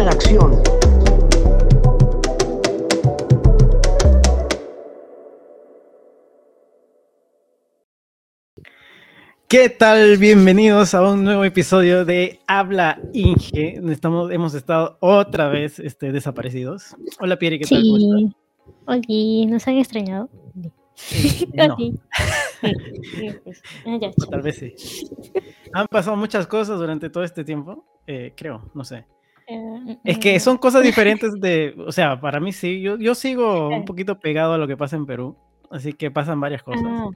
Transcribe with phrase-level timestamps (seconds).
[0.00, 0.62] en acción.
[9.46, 10.16] ¿Qué tal?
[10.16, 13.78] Bienvenidos a un nuevo episodio de Habla Inge.
[13.90, 16.96] Estamos, hemos estado otra vez este, desaparecidos.
[17.20, 17.82] Hola Pierre, ¿qué tal?
[17.82, 18.32] Sí.
[18.86, 20.30] Hola, ¿nos han extrañado?
[21.54, 21.76] no.
[23.42, 23.98] Pues, ah,
[24.30, 24.74] Tal vez sí.
[25.72, 29.06] Han pasado muchas cosas durante todo este tiempo, eh, creo, no sé.
[29.50, 33.14] Eh, Es que mm, son cosas diferentes de, o sea, para mí sí, yo, yo
[33.14, 35.36] sigo un poquito pegado a lo que pasa en Perú,
[35.70, 36.82] así que pasan varias cosas.
[36.86, 37.10] ah.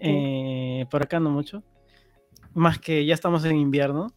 [0.00, 1.62] Eh, por acá no mucho.
[2.54, 4.08] Más que ya estamos en invierno.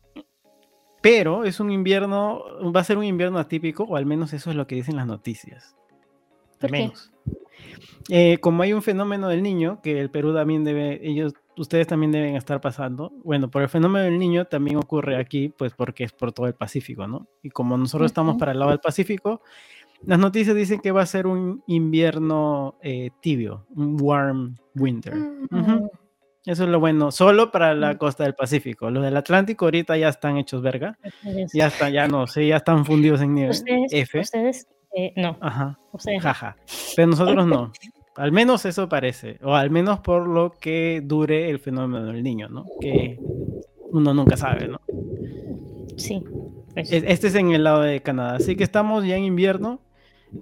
[1.02, 2.44] Pero es un invierno,
[2.76, 5.08] va a ser un invierno atípico, o al menos eso es lo que dicen las
[5.08, 5.76] noticias.
[6.62, 7.12] Al menos.
[8.10, 12.12] Eh, como hay un fenómeno del niño, que el Perú también debe, ellos, ustedes también
[12.12, 13.12] deben estar pasando.
[13.24, 16.54] Bueno, por el fenómeno del niño también ocurre aquí, pues porque es por todo el
[16.56, 17.28] Pacífico, ¿no?
[17.44, 19.42] Y como nosotros estamos para el lado del Pacífico,
[20.04, 25.14] las noticias dicen que va a ser un invierno eh, tibio, un warm winter.
[25.16, 25.58] Ujú.
[25.72, 25.90] Mm,
[26.46, 27.98] Eso es lo bueno, solo para la Mm.
[27.98, 28.90] costa del Pacífico.
[28.90, 30.98] Los del Atlántico ahorita ya están hechos verga.
[31.04, 33.52] ustedes- Ya está, ya no sé, ya están fundidos en nieve.
[33.52, 34.20] Ustedes, F.
[34.22, 36.56] ustedes, eh, no, Ajá, ustedes jaja.
[36.96, 37.72] Pero nosotros no.
[38.16, 39.40] Al menos eso parece.
[39.44, 42.66] O al menos por lo que dure el fenómeno del niño, ¿no?
[42.82, 43.18] Que
[43.92, 44.80] uno nunca sabe, ¿no?
[45.98, 46.24] Sí,
[46.76, 48.36] Es- Este es en el lado de Canadá.
[48.36, 49.80] Así que estamos ya en invierno,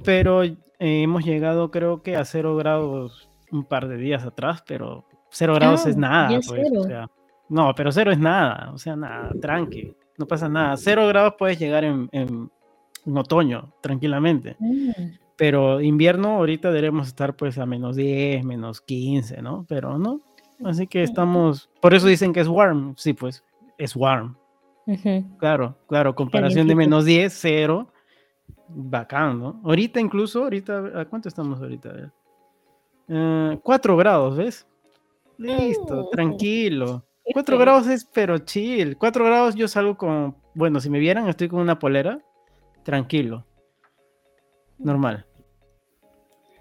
[0.03, 5.05] pero eh, hemos llegado creo que a cero grados un par de días atrás, pero
[5.31, 6.67] cero grados Ah, es nada, pues.
[6.69, 6.81] cero.
[6.81, 7.07] O sea,
[7.49, 10.75] no, pero cero es nada, o sea, nada, tranqui, no pasa nada.
[10.77, 12.51] Cero grados puedes llegar en, en-
[13.05, 14.55] en otoño, tranquilamente.
[14.59, 14.91] mm,
[15.37, 19.65] Pero invierno ahorita debemos estar pues a menos 10, menos 15, ¿no?
[19.69, 20.19] Pero no.
[20.65, 23.43] Así que estamos, por eso dicen que es warm, sí, pues
[23.77, 24.35] es warm.
[25.37, 27.87] Claro, claro, comparación de menos 10, 0,
[28.69, 29.61] bacán, ¿no?
[29.63, 31.91] Ahorita incluso, ahorita, ¿a cuánto estamos ahorita?
[31.91, 32.11] Ver.
[33.09, 34.65] Eh, 4 grados, ¿ves?
[35.37, 36.09] Listo, Mm.
[36.09, 37.05] tranquilo.
[37.33, 38.97] 4 Este, grados es pero chill.
[38.97, 42.19] 4 grados yo salgo con, bueno, si me vieran, estoy con una polera,
[42.83, 43.45] tranquilo,
[44.79, 45.26] normal.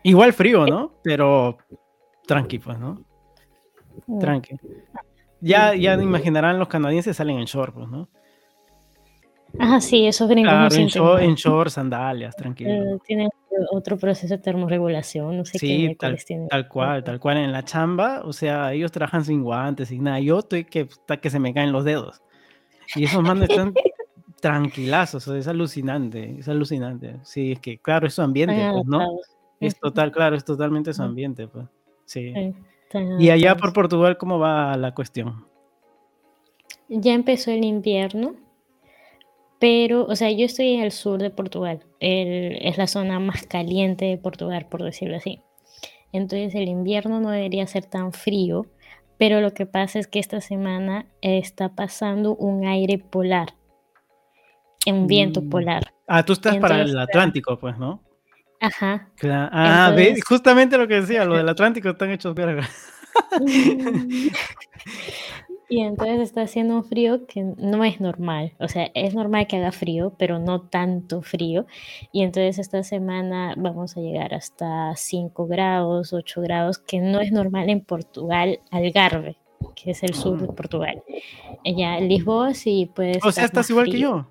[0.06, 0.92] Igual frío, ¿no?
[1.02, 1.58] Pero
[2.28, 3.04] tranqui, pues, ¿no?
[4.06, 4.56] mm, Tranqui.
[5.40, 8.08] Ya, ya imaginarán los canadienses salen en short, pues, ¿no?
[9.58, 12.70] Ajá, sí, esos gringos no Claro, en sienten short, en short, sandalias, tranquilo.
[12.70, 13.28] Eh, tienen
[13.72, 16.48] otro proceso de termorregulación, no sé qué Sí, tal, miércoles tienen.
[16.48, 20.20] tal cual, tal cual en la chamba, o sea, ellos trabajan sin guantes, sin nada.
[20.20, 22.22] Yo estoy que, hasta que se me caen los dedos.
[22.94, 23.74] Y esos manes están
[24.40, 27.16] tranquilazos, o sea, es alucinante, es alucinante.
[27.24, 29.00] Sí, es que, claro, es su ambiente, pues, ¿no?
[29.60, 31.66] Es total, claro, es totalmente su ambiente, pues.
[32.04, 32.32] Sí.
[33.18, 33.72] Y allá por.
[33.72, 35.46] Portugal, ¿cómo va la cuestión?
[36.88, 38.34] Ya empezó el invierno,
[39.58, 41.80] pero, o sea, yo estoy en el sur de Portugal.
[41.98, 45.40] el- es la zona más caliente de Portugal, por decirlo así.
[46.12, 48.66] Entonces el invierno no debería ser tan frío,
[49.18, 53.54] pero lo que pasa es que esta semana está pasando un aire polar,
[54.86, 55.48] un viento Mm.
[55.48, 55.82] polar.
[56.06, 58.02] Ah, tú estás para el Atlántico, pues, ¿no?
[58.66, 59.08] Ajá.
[59.52, 60.22] Ah, ¿ves?
[60.24, 62.68] Justamente lo que decía, lo del Atlántico están hechos verga.
[63.40, 64.28] mm,
[65.68, 68.52] y entonces está haciendo un frío que no es normal.
[68.60, 71.66] O sea, es normal que haga frío, pero no tanto frío.
[72.12, 77.32] Y entonces esta semana vamos a llegar hasta 5 grados, 8 grados, que no es
[77.32, 79.36] normal en Portugal, Algarve,
[79.74, 80.54] que es el sur de Mm.
[80.54, 81.02] Portugal.
[81.64, 84.28] Ya Lisboa sí puede O sea, estás igual que yo.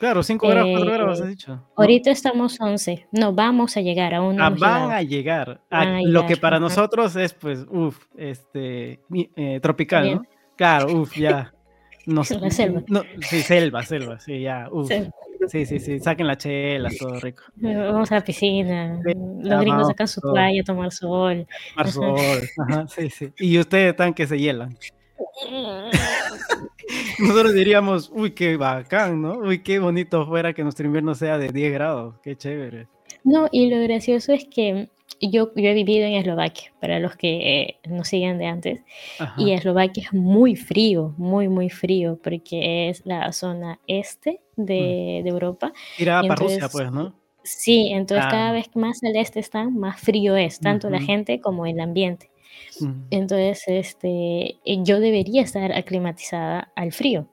[0.00, 1.68] Claro, 5 grados, 4 grados, Eh, has dicho, ¿no?
[1.76, 3.06] ahorita estamos 11.
[3.12, 5.60] No, vamos a llegar, aún no Ah, hemos van a llegar.
[5.70, 6.60] Van Ah, a lo que llegar, para ajá.
[6.64, 9.00] nosotros es, pues, uff, este,
[9.36, 10.22] eh, tropical, ¿no?
[10.56, 11.52] Claro, uff, ya.
[12.06, 12.82] La selva.
[12.88, 14.88] no, sí, selva, selva, sí, ya, uff.
[14.88, 15.06] Sí.
[15.48, 17.42] Sí, sí, sí, saquen la chela, todo rico.
[17.56, 19.00] Vamos a la piscina.
[19.04, 20.34] Sí, Los ya, gringos sacan su todo.
[20.34, 21.46] toalla a tomar sol.
[21.76, 21.90] Mar Ajá.
[21.92, 22.16] sol,
[22.68, 23.32] ajá, sí, sí.
[23.38, 24.76] Y ustedes están que se hielan.
[27.18, 29.38] Nosotros diríamos, uy, qué bacán, ¿no?
[29.38, 32.88] Uy, qué bonito fuera que nuestro invierno sea de 10 grados, qué chévere.
[33.24, 34.88] No, y lo gracioso es que
[35.20, 38.80] yo, yo he vivido en Eslovaquia, para los que eh, nos siguen de antes,
[39.36, 39.52] y.
[39.52, 44.64] Eslovaquia es muy frío, muy, muy frío, porque es la zona este Mm.
[44.64, 45.72] de, de Europa.
[45.96, 47.14] Tirada para Rusia, pues, ¿no?
[47.42, 48.54] sí, entonces cada Claro.
[48.54, 52.30] vez más al este están, más frío es, tanto la Ujú, gente como el ambiente.
[53.10, 57.28] Entonces, este, eh, yo debería estar aclimatizada al frío,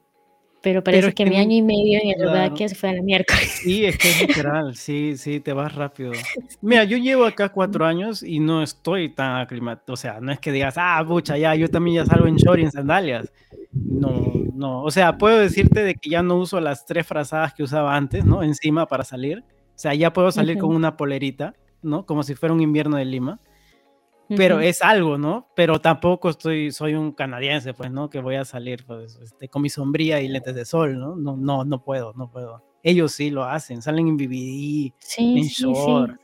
[0.61, 2.31] pero Pero parece es que que, mi año y medio en claro.
[2.31, 3.61] Eslovaquia se fue a la miércoles.
[3.63, 6.11] Sí, es que es literal, sí, sí, te vas rápido.
[6.61, 10.39] Mira, yo llevo acá cuatro años y no estoy tan aclimatado, o sea, no es
[10.39, 13.31] que digas, ah, pucha, ya, yo también ya salgo en short y en sandalias.
[13.71, 17.63] no, no, o sea, puedo decirte de que ya no uso las tres frazadas que
[17.63, 18.41] usaba antes, ¿no?
[18.41, 19.43] Encima para salir.
[19.77, 21.53] O sea, ya puedo salir con una polerita,
[21.83, 22.07] ¿no?
[22.07, 23.39] Como si fuera un invierno de Lima.
[24.35, 25.47] Pero es algo, ¿no?
[25.55, 28.09] Pero tampoco estoy, soy un canadiense, pues, ¿no?
[28.09, 31.15] Que voy a salir pues, este, con mi sombría y lentes de sol, ¿no?
[31.15, 32.63] No, no, no puedo, no puedo.
[32.83, 36.19] Ellos sí lo hacen, salen en BBD, en short.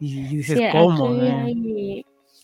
[0.00, 1.16] Y dices, ¿cómo?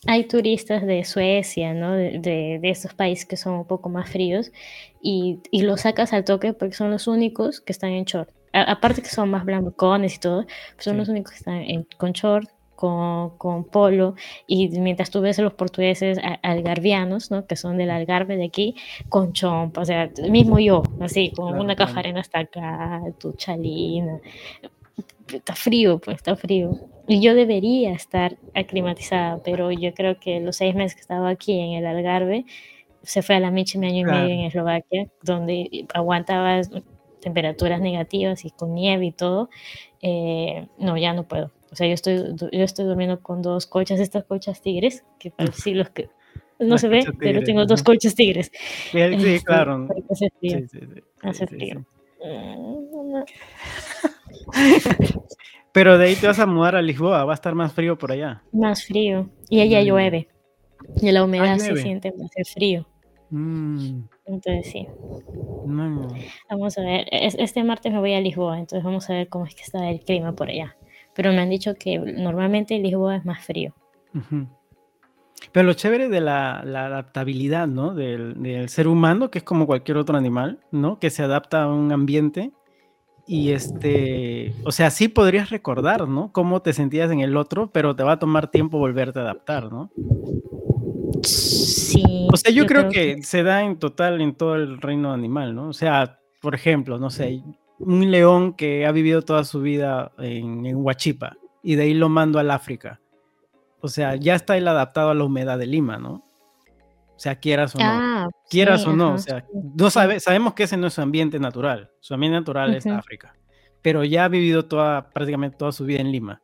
[0.07, 1.93] hay turistas de Suecia, ¿no?
[1.93, 4.53] De, de, estos países que son un poco más fríos
[5.01, 8.31] y, y los sacas al toque porque son los únicos que están en short.
[8.53, 10.47] aparte que son más blancones y todo,
[10.79, 14.15] son los únicos que están en, con short, con, con, polo
[14.47, 17.47] y mientras tú ves a los portugueses algarvianos, ¿no?
[17.47, 18.75] Que son del Algarve de aquí,
[19.09, 24.21] con chompa, o sea, mismo yo, así, con una cafarena hasta acá, tu chalina.
[25.33, 26.79] Está frío, pues está frío.
[27.07, 31.59] Y yo debería estar aclimatizada, pero yo creo que los seis meses que estaba aquí
[31.59, 32.45] en el Algarve,
[33.05, 36.61] se fue a la Michi mi año y medio en Eslovaquia, donde aguantaba
[37.21, 39.51] temperaturas negativas y con nieve y todo.
[40.01, 41.51] Eh, no, ya no puedo.
[41.71, 45.53] O sea, yo estoy, yo estoy durmiendo con dos colchas, estas colchas tigres, que para
[45.53, 46.09] sí los que
[46.59, 48.51] no se ve, pero tengo dos colchas tigres.
[48.91, 49.89] Sí, este, claro.
[50.11, 50.59] Hace frío.
[50.59, 50.79] Sí, sí,
[51.23, 51.85] hace frío.
[55.73, 58.13] Pero de ahí te vas a mudar a Lisboa, va a estar más frío por
[58.13, 58.43] allá.
[58.53, 59.29] Más frío.
[59.49, 59.85] Y allá mm.
[59.85, 60.29] llueve.
[61.03, 62.87] Y la humedad se siente más frío.
[63.31, 64.05] Mm.
[64.27, 64.87] Entonces sí.
[66.49, 67.07] Vamos a ver.
[67.11, 70.01] Este martes me voy a Lisboa, entonces vamos a ver cómo es que está el
[70.01, 70.77] clima por allá.
[71.15, 73.75] Pero me han dicho que normalmente Lisboa es más frío.
[75.53, 77.95] Pero lo chévere de la, adaptabilidad, ¿no?
[77.95, 80.99] Del, del, ser humano, que es como cualquier otro animal, ¿no?
[80.99, 82.53] Que se adapta a un ambiente
[83.27, 86.31] y este, o sea, sí podrías recordar, ¿no?
[86.33, 89.73] Cómo te sentías en el otro, pero te va a tomar tiempo volverte a adaptar,
[89.73, 89.91] ¿no?
[91.23, 92.29] Sí.
[92.31, 95.69] O sea, yo, creo, que, se da en total en todo el reino animal, ¿no?
[95.69, 97.43] O sea, por ejemplo, no sé,
[97.79, 102.09] un león que ha vivido toda su vida en, en Huachipa y de ahí lo
[102.09, 103.01] mando al África.
[103.81, 106.23] O sea, ya está él adaptado a la humedad de Lima, ¿no?
[107.17, 107.85] O sea, quieras o no.
[107.87, 109.15] Ah, quieras o no.
[109.15, 111.91] o sea, no sabe, sabemos que ese no es su ambiente natural.
[112.01, 113.35] Su ambiente natural es África.
[113.83, 116.43] Pero ya ha vivido toda, prácticamente toda su vida en Lima.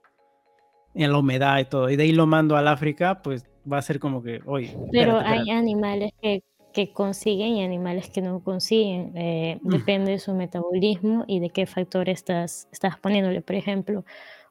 [0.94, 1.90] En la humedad y todo.
[1.90, 4.76] Y de ahí lo mando al África, pues va a ser como que, oye.
[4.92, 9.12] Pero hay animales que, que, consiguen y animales que no consiguen.
[9.16, 9.68] Eh, mm.
[9.68, 13.42] Depende de su metabolismo y de qué factor estás, estás poniéndole.
[13.42, 14.04] Por ejemplo,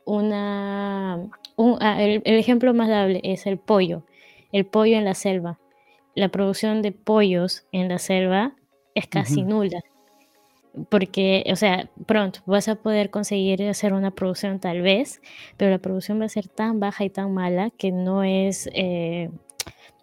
[0.06, 1.30] una,
[1.80, 4.04] ah, el, el ejemplo más dable es el pollo.
[4.51, 5.60] El pollo en la selva
[6.19, 8.54] la producción de pollos en la selva
[8.94, 9.81] es casi nula.
[10.89, 15.21] Porque, o sea, pronto vas a poder conseguir hacer una producción tal vez,
[15.57, 19.30] pero la producción va a ser tan baja y tan mala que no es, eh,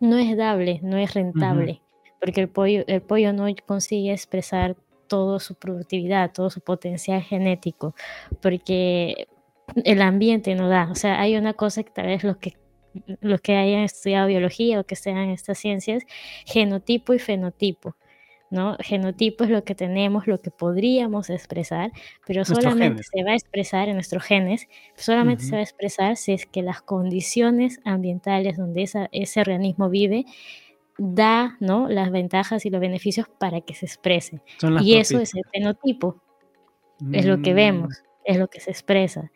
[0.01, 1.83] no es dable, no es rentable,
[2.21, 4.77] porque el pollo, el pollo no consigue expresar
[5.07, 7.95] toda su productividad, todo su potencial genético,
[8.43, 9.29] porque
[9.85, 10.89] el ambiente no da.
[10.91, 12.55] O sea, hay una cosa que tal vez los que
[13.21, 16.05] los que hayan estudiado biología o que sean estas ciencias,
[16.47, 17.97] genotipo y fenotipo.
[18.49, 18.77] ¿no?
[18.81, 21.91] Genotipo es lo que tenemos, lo que podríamos expresar,
[22.27, 26.33] pero solamente se va a expresar en nuestros genes, solamente se va a expresar si
[26.33, 30.27] es que las condiciones ambientales donde ese organismo vive
[30.99, 31.89] da ¿no?
[31.89, 34.41] las ventajas y los beneficios para que se exprese.
[34.83, 36.23] Y eso es el fenotipo,
[37.13, 37.57] es lo que mm.
[37.57, 39.31] vemos, es lo que se expresa.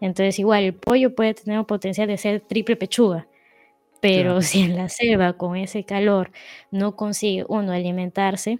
[0.00, 3.28] Entonces, igual, el pollo puede tener un potencial de ser triple pechuga,
[4.00, 6.30] pero si en la selva con ese calor
[6.70, 8.58] no consigue uno alimentarse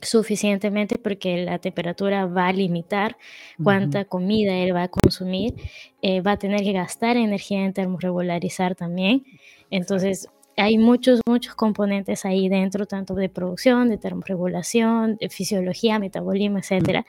[0.00, 3.16] suficientemente porque la temperatura va a limitar
[3.62, 5.54] cuánta comida él va a consumir,
[6.02, 9.24] eh, va a tener que gastar energía en termorregularizar también.
[9.70, 16.58] Entonces, hay muchos, muchos componentes ahí dentro, tanto de producción, de termorregulación, de fisiología, metabolismo,
[16.58, 17.06] etcétera,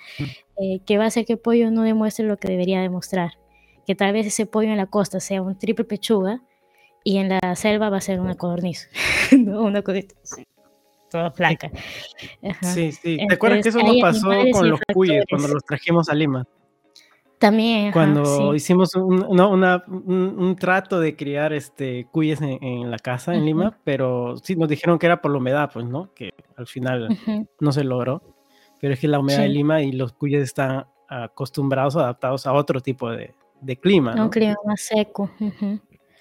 [0.57, 3.33] eh, que va a hacer que el pollo no demuestre lo que debería demostrar
[3.85, 6.41] que tal vez ese pollo en la costa sea un triple pechuga
[7.03, 8.89] y en la selva va a ser una codorniz,
[9.31, 10.15] una codorniz
[11.09, 11.71] toda flaca.
[12.61, 13.17] Sí, sí.
[13.29, 16.45] ¿Te acuerdas que eso nos pasó con los cuyes cuando los trajimos a Lima?
[17.39, 17.91] También.
[17.91, 23.77] Cuando hicimos un, una, un, trato de criar este cuyes en, la casa en Lima,
[23.83, 26.13] pero sí nos dijeron que era por la humedad, pues, ¿no?
[26.13, 27.17] Que al final
[27.59, 28.21] no se logró.
[28.79, 32.79] Pero es que la humedad de Lima y los cuyes están acostumbrados, adaptados a otro
[32.79, 34.15] tipo de, de clima.
[34.15, 35.29] Un clima más seco.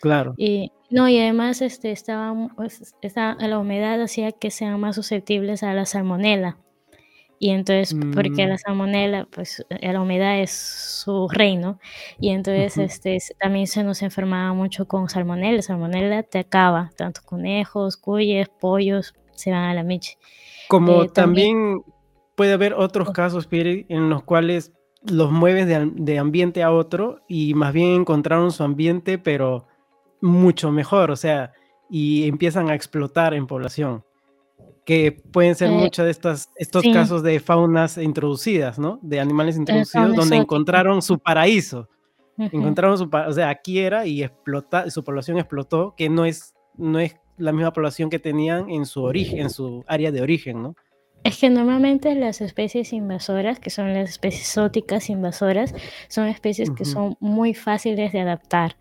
[0.00, 0.34] Claro.
[0.36, 5.72] Y, no, y además este, estaba, pues, la humedad hacía que sean más susceptibles a
[5.74, 6.58] la salmonela.
[7.44, 8.58] Y entonces, porque la mm.
[8.58, 11.78] salmonela, pues eh, la humedad es su reino,
[12.18, 15.60] y entonces este, también se nos enfermaba mucho con salmonela.
[15.60, 20.12] Salmonela te acaba, tanto conejos, cuyes, pollos, se van a la mecha.
[20.68, 21.82] Como también,
[22.34, 24.72] puede haber otros casos, Pierre, en los cuales
[25.02, 29.66] los mueves de, ambiente a otro y más bien encontraron su ambiente, pero
[30.22, 31.52] mucho mejor, o sea,
[31.90, 34.02] y empiezan a explotar en población,
[34.84, 38.98] que pueden ser eh, muchos de estas, estos casos de faunas introducidas, ¿no?
[39.02, 41.88] De animales introducidos, donde encontraron su paraíso.
[42.36, 46.98] Encontraron su, o sea, aquí era y explota, su población explotó, que no es, no
[46.98, 50.74] es la misma población que tenían en su origen, en su área de origen, ¿no?
[51.22, 55.74] Es que normalmente las especies invasoras, que son las especies exóticas invasoras,
[56.08, 58.76] son especies que son muy fáciles de adaptar.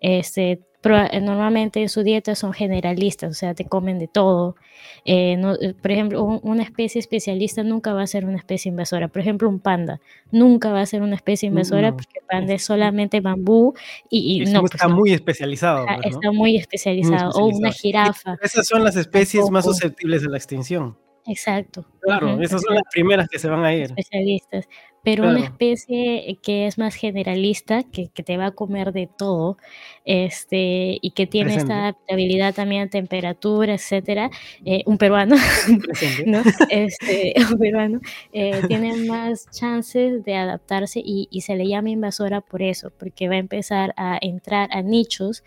[0.00, 0.60] Este,
[0.92, 4.56] eh, normalmente en su dieta son generalistas, o sea, te comen de todo.
[5.04, 9.08] Eh, eh, por ejemplo, una especie especialista nunca va a ser una especie invasora.
[9.08, 10.00] Por ejemplo, un panda
[10.30, 13.74] nunca va a ser una especie invasora porque el panda es solamente bambú
[14.10, 14.60] y, no.
[14.60, 15.86] Pues está muy especializado.
[15.86, 17.30] Pues, está muy especializado.
[17.30, 18.36] O una jirafa.
[18.42, 20.96] esas son las especies más susceptibles de la extinción.
[21.26, 21.86] Exacto.
[22.00, 23.84] Claro, esas son las primeras que se van a ir.
[23.96, 24.68] Especialistas.
[25.04, 29.58] Pero una especie que es más generalista, que, que, te va a comer de todo,
[30.04, 34.30] este, y que tiene esta adaptabilidad también a temperatura, etcétera,
[34.64, 35.36] eh, un peruano,
[36.26, 36.42] ¿no?
[36.70, 38.00] este, un peruano,
[38.32, 43.28] eh, tiene más chances de adaptarse y, y se le llama invasora por eso, porque
[43.28, 45.44] va a empezar a entrar a nichos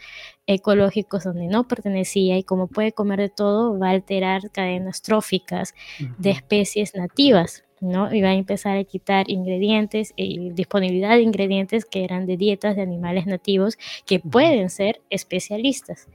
[0.47, 5.75] ecológicos donde no pertenecía y como puede comer de todo, va a alterar cadenas tróficas
[6.17, 8.13] de especies nativas, ¿no?
[8.13, 12.75] Y va a empezar a quitar ingredientes y disponibilidad de ingredientes que eran de dietas
[12.75, 16.07] de animales nativos que pueden ser especialistas.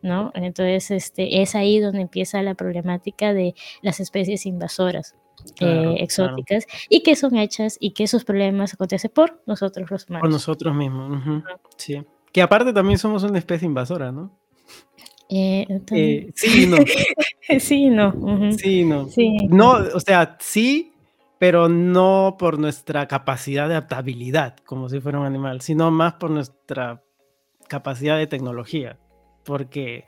[0.00, 0.30] ¿No?
[0.34, 5.16] Entonces, este, es ahí donde empieza la problemática de las especies invasoras.
[5.60, 10.22] Eh, exóticas y que son hechas y que esos problemas acontecen por nosotros los humanos.
[10.22, 11.22] Por nosotros mismos,
[11.76, 12.02] sí.
[12.32, 14.36] Que aparte también somos una especie invasora, ¿no?
[15.28, 16.76] Eh, eh, sí, no.
[17.60, 18.52] sí, no.
[18.52, 19.08] Sí, no.
[19.48, 20.92] No, o sea, sí,
[21.38, 26.30] pero no por nuestra capacidad de adaptabilidad, como si fuera un animal, sino más por
[26.30, 27.02] nuestra
[27.68, 28.98] capacidad de tecnología.
[29.44, 30.04] Porque,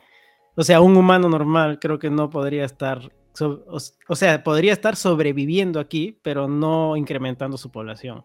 [0.57, 5.79] o sea, un humano normal creo que no podría estar, o sea, podría estar sobreviviendo
[5.79, 8.25] aquí, pero no incrementando su población.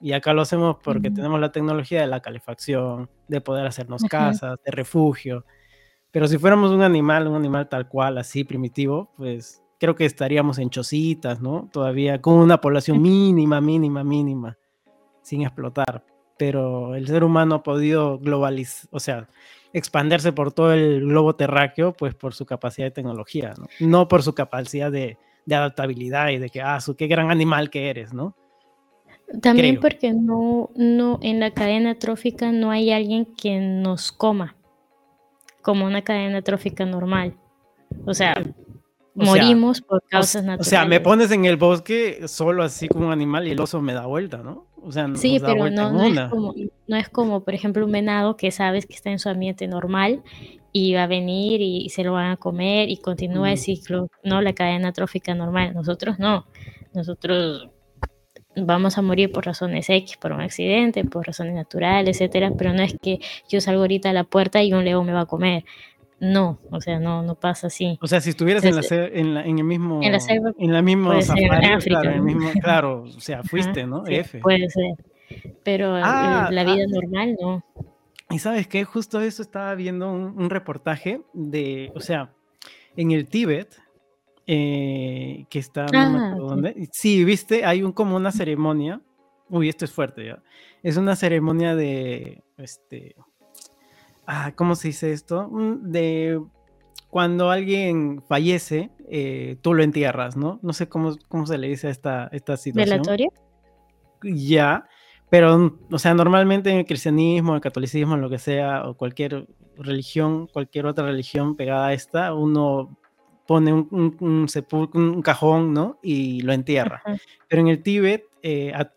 [0.00, 4.58] Y acá lo hacemos porque tenemos la tecnología de la calefacción, de poder hacernos casas,
[4.64, 5.44] de refugio.
[6.12, 10.58] Pero si fuéramos un animal, un animal tal cual, así primitivo, pues creo que estaríamos
[10.58, 11.68] en chocitas, ¿no?
[11.72, 14.58] Todavía con una población mínima, mínima, mínima,
[15.22, 16.04] sin explotar.
[16.38, 19.28] Pero el ser humano ha podido globalizar, o sea,
[19.72, 23.66] expandirse por todo el globo terráqueo, pues por su capacidad de tecnología, ¿no?
[23.80, 25.16] No por su capacidad de,
[25.46, 28.34] de adaptabilidad y de que, ah, su, qué gran animal que eres, ¿no?
[29.40, 34.54] También porque no, no, en la cadena trófica no hay alguien que nos coma,
[35.62, 37.34] como una cadena trófica normal.
[38.04, 38.34] O sea,
[39.16, 40.66] morimos por causas naturales.
[40.66, 43.80] O sea, me pones en el bosque solo así como un animal y el oso
[43.80, 44.66] me da vuelta, ¿no?
[44.82, 46.54] O sea, sí, pero no, no, es como,
[46.86, 50.22] no es como, por ejemplo, un venado que sabes que está en su ambiente normal
[50.72, 54.40] y va a venir y, se lo van a comer y continúa el ciclo, no
[54.42, 55.74] la cadena trófica normal.
[55.74, 56.46] Nosotros no.
[56.94, 57.68] Nosotros
[58.54, 62.82] vamos a morir por razones X, por un accidente, por razones naturales, etcétera, pero no
[62.82, 63.18] es que
[63.48, 65.64] yo salgo ahorita a la puerta y un león me va a comer.
[66.18, 67.98] No, o sea, no, no pasa así.
[68.00, 70.18] O sea, si estuvieras en, la, en, la, en, el mismo, en la,
[70.58, 74.06] en la misma claro, o sea, fuiste, ¿no?
[74.06, 74.38] F.
[74.38, 74.94] Puede ser,
[75.62, 76.90] pero ah, la vida ah.
[76.90, 77.64] normal no.
[78.30, 82.32] Y sabes qué, justo eso estaba viendo un, un reportaje de, o sea,
[82.96, 83.76] en el Tíbet,
[84.46, 86.88] eh, que está, ah, dónde.
[86.92, 89.00] Sí, viste, hay un, como una ceremonia.
[89.48, 90.42] Uy, esto es fuerte ya.
[90.82, 93.16] Es una ceremonia de, este,
[94.26, 95.48] ah, ¿cómo se dice esto?
[95.50, 96.40] Mm, de
[97.10, 100.58] cuando alguien fallece, eh, tú lo entierras, ¿no?
[100.62, 102.90] No sé cómo, cómo se le dice a esta, esta situación.
[102.90, 103.32] ¿Velatorio?
[104.22, 104.86] Ya,
[105.28, 109.46] pero, o sea, normalmente en el cristianismo, el catolicismo, en lo que sea, o cualquier
[109.76, 112.96] religión, cualquier otra religión pegada a esta, uno
[113.46, 113.88] pone un,
[114.20, 114.46] un,
[114.94, 115.98] un, cajón, ¿no?
[116.02, 117.02] Y lo entierra.
[117.48, 118.92] Pero en el Tíbet, eh, a,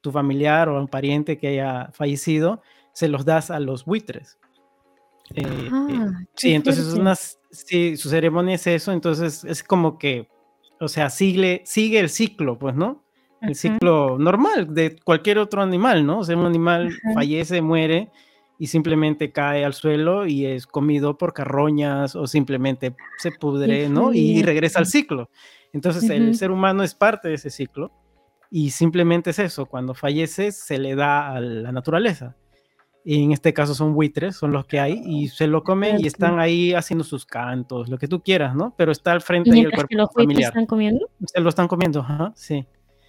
[0.00, 2.60] tu familiar o a un pariente que haya fallecido,
[2.92, 4.38] se los das a los buitres.
[5.34, 10.28] Eh, eh, ah, sí, entonces una, sí, su ceremonia es eso, entonces es como que,
[10.80, 13.04] o sea, sigue, sigue el ciclo, pues, ¿no?
[13.40, 16.20] El ciclo normal de cualquier otro animal, ¿no?
[16.20, 18.10] O sea, un animal fallece, muere,
[18.58, 24.12] y simplemente cae al suelo y es comido por carroñas o simplemente se pudre, ¿no?
[24.12, 25.28] Y regresa al ciclo.
[25.72, 27.90] Entonces el ser humano es parte de ese ciclo
[28.50, 32.36] y simplemente es eso, cuando fallece se le da a la naturaleza.
[33.04, 36.06] Y en este caso son buitres, son los que hay, y se lo comen y
[36.06, 38.74] están ahí haciendo sus cantos, lo que tú quieras, ¿no?
[38.78, 40.48] Pero está al frente del cuerpo que los familiar.
[40.48, 41.06] están comiendo?
[41.26, 42.66] Se lo están comiendo, ajá, sí.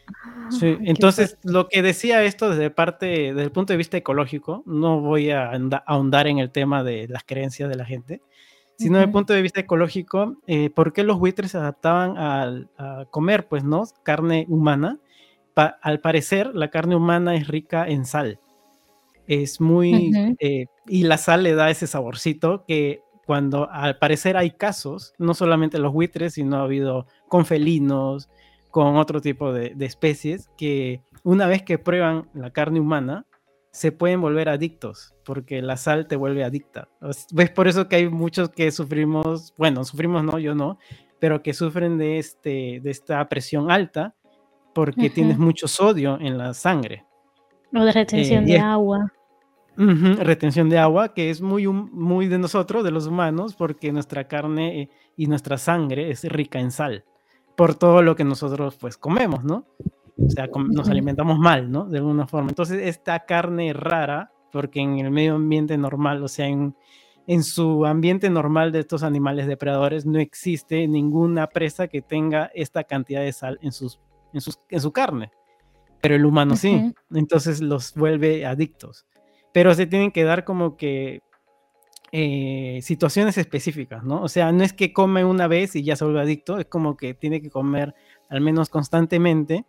[0.07, 4.99] Ah, Entonces, lo que decía esto desde parte, desde el punto de vista ecológico, no
[4.99, 5.51] voy a
[5.85, 8.21] ahondar en el tema de las creencias de la gente,
[8.77, 13.05] sino desde el punto de vista ecológico, eh, ¿por qué los buitres se adaptaban a,
[13.09, 13.83] comer, pues, no?
[14.03, 14.99] Carne humana.
[15.55, 18.39] al parecer, la carne humana es rica en sal.
[19.27, 20.11] Es muy...
[20.39, 25.33] Eh, y la sal le da ese saborcito que cuando al parecer hay casos, no
[25.33, 28.29] solamente los buitres, sino ha habido con felinos,
[28.69, 33.25] con otro tipo de, especies, que una vez que prueban la carne humana,
[33.71, 36.87] se pueden volver adictos, porque la sal te vuelve adicta.
[37.31, 37.49] ¿Ves?
[37.49, 40.77] Por eso que hay muchos que sufrimos, bueno, sufrimos no, yo no,
[41.19, 44.13] pero que sufren de, este, de esta presión alta
[44.73, 47.05] porque tienes mucho sodio en la sangre.
[47.75, 49.11] O de retención eh, de agua.
[49.77, 54.81] retención de agua, que es muy, muy de nosotros, de los humanos, porque nuestra carne
[54.81, 57.03] eh, y nuestra sangre es rica en sal
[57.55, 59.65] por todo lo que nosotros pues comemos, ¿no?
[60.17, 61.85] O sea, nos alimentamos mal, ¿no?
[61.85, 62.49] De alguna forma.
[62.49, 66.75] Entonces, esta carne rara, porque en el medio ambiente normal, o sea, en,
[67.27, 72.85] en su ambiente normal de estos animales depredadores, no existe ninguna presa que tenga esta
[72.85, 73.99] cantidad de sal en, sus,
[74.33, 75.31] en, sus, en su carne.
[76.01, 76.93] Pero el humano sí.
[77.13, 79.05] Entonces los vuelve adictos.
[79.53, 81.21] Pero se tienen que dar como que
[82.11, 84.21] eh, situaciones específicas, ¿no?
[84.21, 86.95] O sea, no es que come una vez y ya se vuelve adicto, es como
[86.95, 87.93] que tiene que comer
[88.29, 89.65] al menos constantemente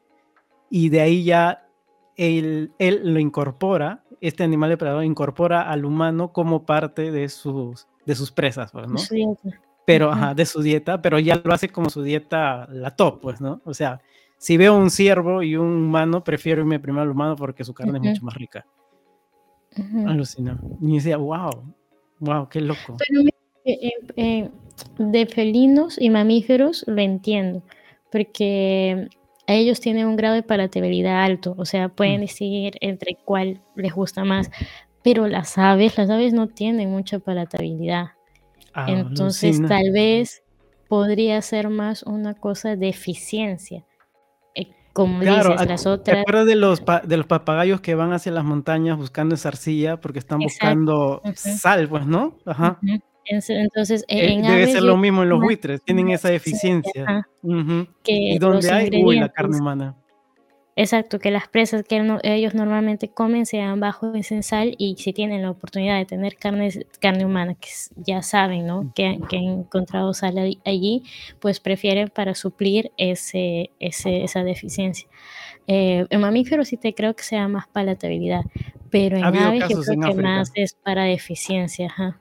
[0.71, 1.67] y de ahí ya
[2.17, 8.15] él, él lo incorpora, este animal depredador incorpora al humano como parte de sus, de
[8.15, 9.01] sus presas, pues, ¿no?
[9.85, 13.41] Pero, ajá, de su dieta, pero ya lo hace como su dieta la top, pues,
[13.41, 13.61] ¿no?
[13.65, 14.01] O sea,
[14.37, 17.99] si veo un ciervo y un humano, prefiero irme primero al humano porque su carne
[17.99, 18.67] es mucho más rica.
[20.07, 20.59] Alucina.
[20.81, 21.75] Y decía, wow,
[22.19, 22.97] Wow, qué loco.
[23.65, 24.51] Eh, eh,
[24.99, 27.63] de felinos y mamíferos lo entiendo,
[28.11, 29.09] porque
[29.47, 32.21] ellos tienen un grado de palatabilidad alto, o sea, pueden mm.
[32.21, 34.51] decidir entre cuál les gusta más,
[35.03, 38.11] pero las aves, las aves no tienen mucha palatabilidad.
[38.73, 40.43] Ah, Entonces, tal vez
[40.89, 43.85] podría ser más una cosa de eficiencia
[44.97, 46.05] como dices, las otras.
[46.05, 50.01] ¿Te acuerdas de los, de los papagayos que van hacia las montañas buscando esa arcilla
[50.01, 52.39] porque están buscando sal, pues, ¿no?
[52.47, 52.81] Ajá.
[53.27, 57.29] Entonces, eh, debe ser lo mismo en los buitres, tienen esa eficiencia.
[58.07, 58.89] ¿Y dónde hay?
[59.05, 59.97] Uy, la carne humana.
[60.79, 65.41] Exacto, que las presas que ellos normalmente comen sean bajos en sal y si tienen
[65.41, 66.69] la oportunidad de tener carne,
[67.01, 68.93] carne humana, que ya saben, ¿no?
[68.95, 70.37] Que, han encontrado sal
[70.67, 71.03] allí,
[71.41, 75.09] pues prefieren para suplir ese, esa deficiencia.
[75.67, 78.43] Eh, en mamíferos sí te creo que sea más palatabilidad,
[78.91, 82.21] pero en aves yo creo que más es para deficiencia.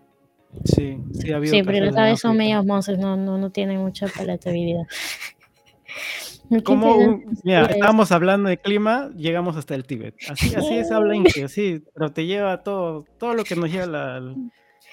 [0.64, 3.82] Sí, sí, ha habido Sí, pero las aves son medios monstruos, no, no, no tienen
[3.82, 4.88] mucha palatabilidad.
[6.64, 10.16] Como mira, estábamos hablando de clima, llegamos hasta el Tíbet.
[10.30, 14.22] Así, así es habla inglés, así, pero te lleva todo, todo lo que nos lleva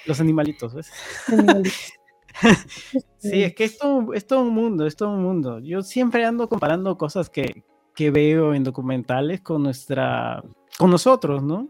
[0.06, 0.90] los animalitos, ¿ves?
[3.18, 5.60] sí, es que es todo, es todo un mundo, es todo un mundo.
[5.60, 10.42] Yo siempre ando comparando cosas que, que veo en documentales con nuestra,
[10.78, 11.68] con nosotros, ¿no?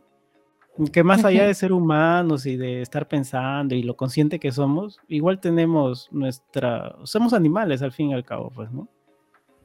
[0.90, 5.00] Que más allá de ser humanos y de estar pensando y lo consciente que somos,
[5.06, 8.88] igual tenemos nuestra, somos animales al fin y al cabo, pues, ¿no?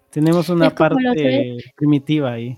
[0.10, 2.58] Tenemos una parte primitiva ahí.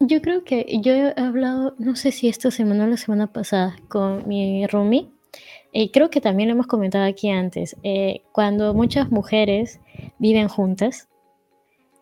[0.00, 3.76] Yo creo que yo he hablado, no sé si esta semana o la semana pasada,
[3.88, 5.12] con mi Rumi,
[5.72, 9.80] y creo que también lo hemos comentado aquí antes, eh, cuando muchas mujeres
[10.18, 11.08] viven juntas,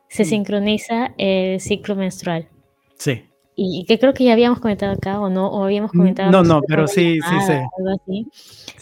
[0.09, 0.27] se mm.
[0.27, 2.49] sincroniza el ciclo menstrual.
[2.97, 6.31] Sí y que creo que ya habíamos comentado acá o no, o habíamos comentado.
[6.31, 7.53] No, no, pero sí, sí, sí.
[7.53, 8.27] Algo así.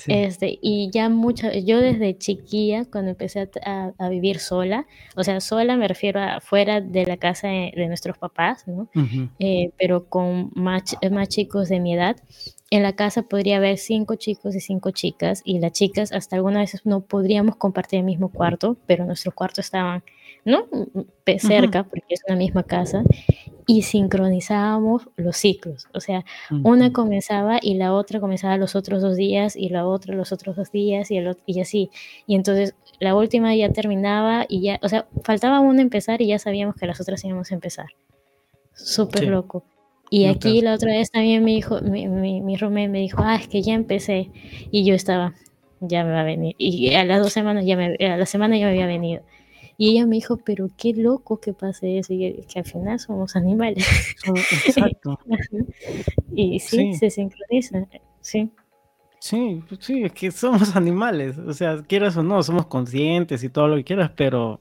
[0.06, 5.40] Este, y ya mucho, yo desde chiquilla, cuando empecé a, a, vivir sola, o sea,
[5.40, 8.88] sola me refiero a fuera de la casa de, nuestros papás, ¿no?
[9.38, 12.16] Eh, pero con más, más chicos de mi edad,
[12.70, 16.60] en la casa podría haber cinco chicos y cinco chicas, y las chicas hasta algunas
[16.60, 20.02] veces no podríamos compartir el mismo cuarto, pero nuestros cuartos estaban,
[20.44, 20.66] ¿no?
[21.38, 23.02] Cerca, porque es una misma casa,
[23.66, 25.88] y sincronizábamos los ciclos.
[25.92, 26.24] O sea,
[26.62, 30.56] una comenzaba y la otra comenzaba los otros dos días y la otra los otros
[30.56, 31.90] dos días y, el y así.
[32.26, 36.38] Y entonces la última ya terminaba y ya, o sea, faltaba una empezar y ya
[36.38, 37.88] sabíamos que las otras íbamos a empezar.
[38.72, 39.64] Súper loco.
[40.10, 43.48] Y aquí la otra vez también me dijo, mi, mi, mi me dijo, ah, es
[43.48, 44.30] que ya empecé.
[44.70, 45.34] Y yo estaba,
[45.80, 46.54] ya me va a venir.
[46.56, 49.22] Y a las dos semanas, ya me, a la semana ya me había venido.
[49.80, 53.36] Y ella me dijo, pero qué loco que pase eso, y que al final somos
[53.36, 53.86] animales.
[54.66, 55.18] Exacto.
[56.34, 57.86] y sí, se sincroniza,
[58.20, 58.50] sí.
[59.20, 63.48] Sí, pues sí, es que somos animales, o sea, quieras o no, somos conscientes y
[63.48, 64.60] todo lo que quieras, pero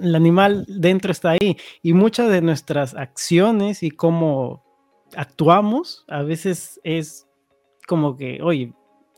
[0.00, 4.64] el animal dentro está ahí y muchas de nuestras acciones y cómo
[5.16, 7.28] actuamos a veces es
[7.86, 8.72] como que, oye,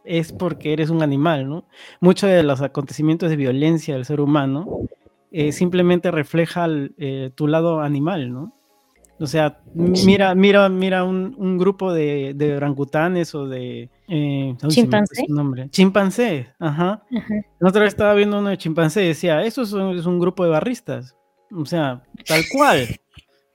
[0.04, 1.66] es porque eres un animal, ¿no?
[2.00, 4.88] Muchos de los acontecimientos de violencia del ser humano
[5.30, 6.66] eh, simplemente refleja
[6.98, 8.54] eh, tu lado animal, ¿no?
[9.20, 13.90] O sea, mira, mira, mira un, grupo de, de, orangutanes o de...
[14.06, 15.24] Eh, chimpancé.
[15.28, 15.68] Nombre.
[15.70, 17.02] Chimpancé, ajá.
[17.60, 21.16] otra vez estaba viendo uno de chimpancé y decía, eso es un, grupo de barristas.
[21.52, 22.86] O sea, tal cual.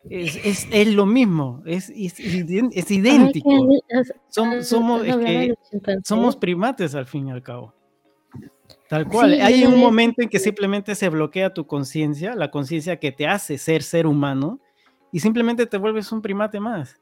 [0.09, 3.49] es, es, lo mismo, es, es, es idéntico.
[4.27, 4.67] somos,
[6.03, 7.73] somos primates al fin y al cabo.
[8.93, 9.41] Tal cual.
[9.41, 13.57] Hay un momento en que simplemente se bloquea tu conciencia, la conciencia que te hace
[13.57, 14.59] ser ser humano,
[15.11, 17.01] y simplemente te vuelves un primate más.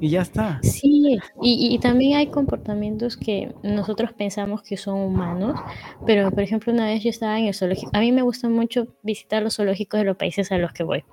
[0.00, 0.58] Y ya está.
[0.62, 5.58] Sí, y, también hay comportamientos que nosotros pensamos que son humanos,
[6.04, 8.88] pero por ejemplo una vez yo estaba en el zoológico, a mí me gusta mucho
[9.02, 11.04] visitar los zoológicos de los países a los que voy.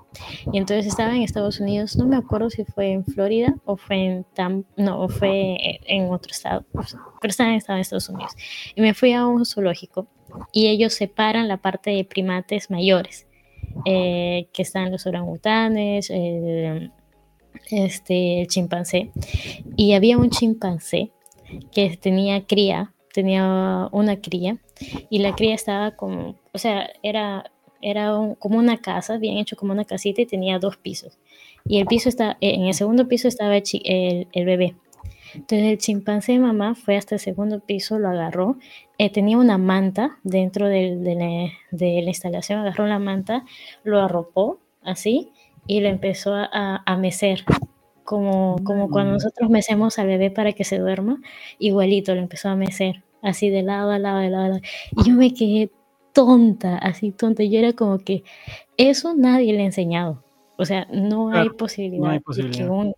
[0.51, 4.05] Y entonces estaba en Estados Unidos, no me acuerdo si fue en Florida o fue
[4.05, 8.33] en Tam, no, fue en otro estado, pero estaba en Estados Unidos.
[8.75, 10.07] Y me fui a un zoológico
[10.51, 13.27] y ellos separan la parte de primates mayores
[13.85, 16.11] eh, que están los orangutanes,
[17.69, 19.11] este, el chimpancé.
[19.75, 21.11] Y había un chimpancé
[21.71, 24.57] que tenía cría, tenía una cría,
[25.09, 29.73] y la cría estaba como, o sea, era, era como una casa, bien hecho como
[29.73, 31.19] una casita y tenía dos pisos.
[31.65, 34.75] Y el piso está, en el segundo piso estaba el, el bebé.
[35.35, 38.57] Entonces el chimpancé mamá fue hasta el segundo piso, lo agarró,
[38.97, 43.43] eh, tenía una manta dentro de, la, instalación, agarró la manta,
[43.83, 45.31] lo arropó así
[45.67, 47.43] y lo empezó a, a mecer,
[48.03, 49.13] como, como cuando mm.
[49.15, 51.21] nosotros mecemos al bebé para que se duerma,
[51.59, 54.61] igualito lo empezó a mecer, así de lado a lado, de lado a lado.
[54.97, 55.71] Y yo me quedé
[56.13, 57.43] tonta, así tonta.
[57.43, 58.23] Yo era como que
[58.77, 60.23] eso nadie le ha enseñado.
[60.57, 62.93] O sea, no, hay, posibilidad de que un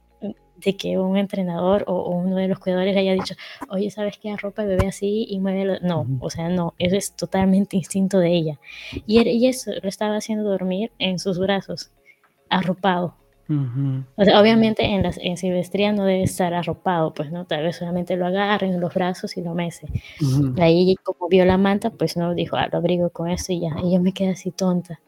[0.57, 3.35] de que un entrenador o, uno de los cuidadores haya dicho,
[3.69, 4.31] oye, ¿sabes qué?
[4.31, 5.79] Arropa el bebé así y muévelo.
[5.81, 8.59] No, o sea, no, eso es totalmente instinto de ella.
[9.05, 11.91] Y, ella eso lo estaba haciendo dormir en sus brazos,
[12.49, 13.15] arropado.
[13.47, 17.77] o sea, obviamente en, la, en silvestría no debe estar arropado, pues no, tal vez
[17.77, 19.87] solamente lo agarre en los brazos y lo mece.
[20.57, 23.75] Ahí como vio la manta, pues no, dijo, ah, lo abrigo con esto y ya,
[23.83, 24.99] y yo me quedé así tonta.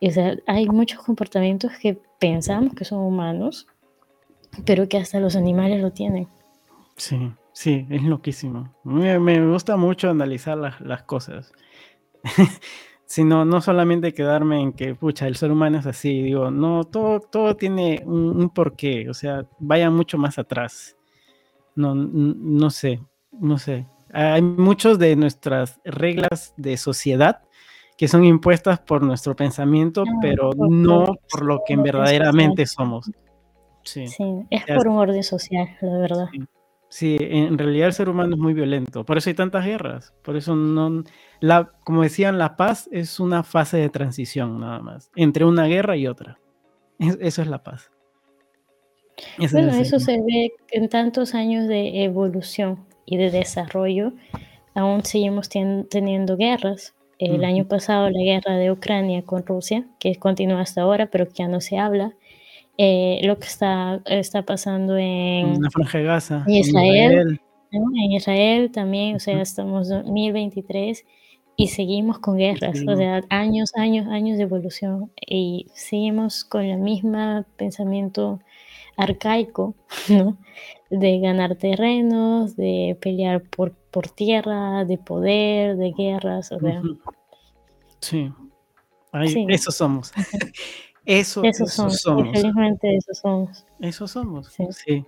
[0.00, 3.66] Y, o sea, hay muchos comportamientos que pensamos que son humanos,
[4.64, 6.28] pero que hasta los animales lo tienen.
[6.96, 8.72] Sí, sí, es loquísimo.
[8.84, 11.52] Me, me gusta mucho analizar las, las cosas.
[13.06, 17.20] sino no solamente quedarme en que, pucha, el ser humano es así, digo, no, todo,
[17.20, 20.96] todo tiene un, porqué, o sea, vaya mucho más atrás.
[21.76, 23.00] No, no sé,
[23.32, 23.86] no sé.
[24.12, 27.42] Hay muchos de nuestras reglas de sociedad
[27.96, 33.10] que son impuestas por nuestro pensamiento, ah, pero no por lo que verdaderamente somos.
[33.82, 34.04] Sí,
[34.50, 36.28] es por un orden social, la verdad.
[36.32, 36.40] Sí.
[37.02, 40.54] En realidad el ser humano es muy violento, por eso hay tantas guerras, por eso
[40.54, 41.02] no,
[41.40, 45.96] la, como decían, la paz es una fase de transición nada más, entre una guerra
[45.96, 46.38] y otra.
[46.98, 47.90] eso es la paz.
[49.52, 54.12] bueno, eso se ve en tantos años de evolución y de desarrollo,
[54.74, 56.94] aún seguimos teniendo guerras.
[57.18, 61.34] El año pasado la guerra de Ucrania con Rusia, que continúa hasta ahora, pero que
[61.34, 62.12] ya no se habla.
[62.76, 68.70] Eh, lo que está, está pasando en, la Franja de Gaza, en Israel, en Israel,
[68.72, 71.04] también, o sea, estamos en 2023
[71.56, 76.80] y seguimos con guerras, o sea, años, años, años de evolución y seguimos con el
[76.80, 78.40] mismo pensamiento
[78.96, 79.74] arcaico,
[80.08, 80.36] ¿no?
[80.90, 86.82] De ganar terrenos, de pelear por, por tierra, de poder, de guerras, o sea.
[88.00, 88.32] Sí,
[89.48, 90.12] eso somos.
[91.04, 92.04] Eso, somos.
[92.06, 93.66] Infelizmente eso somos.
[93.80, 95.04] Eso somos, sí.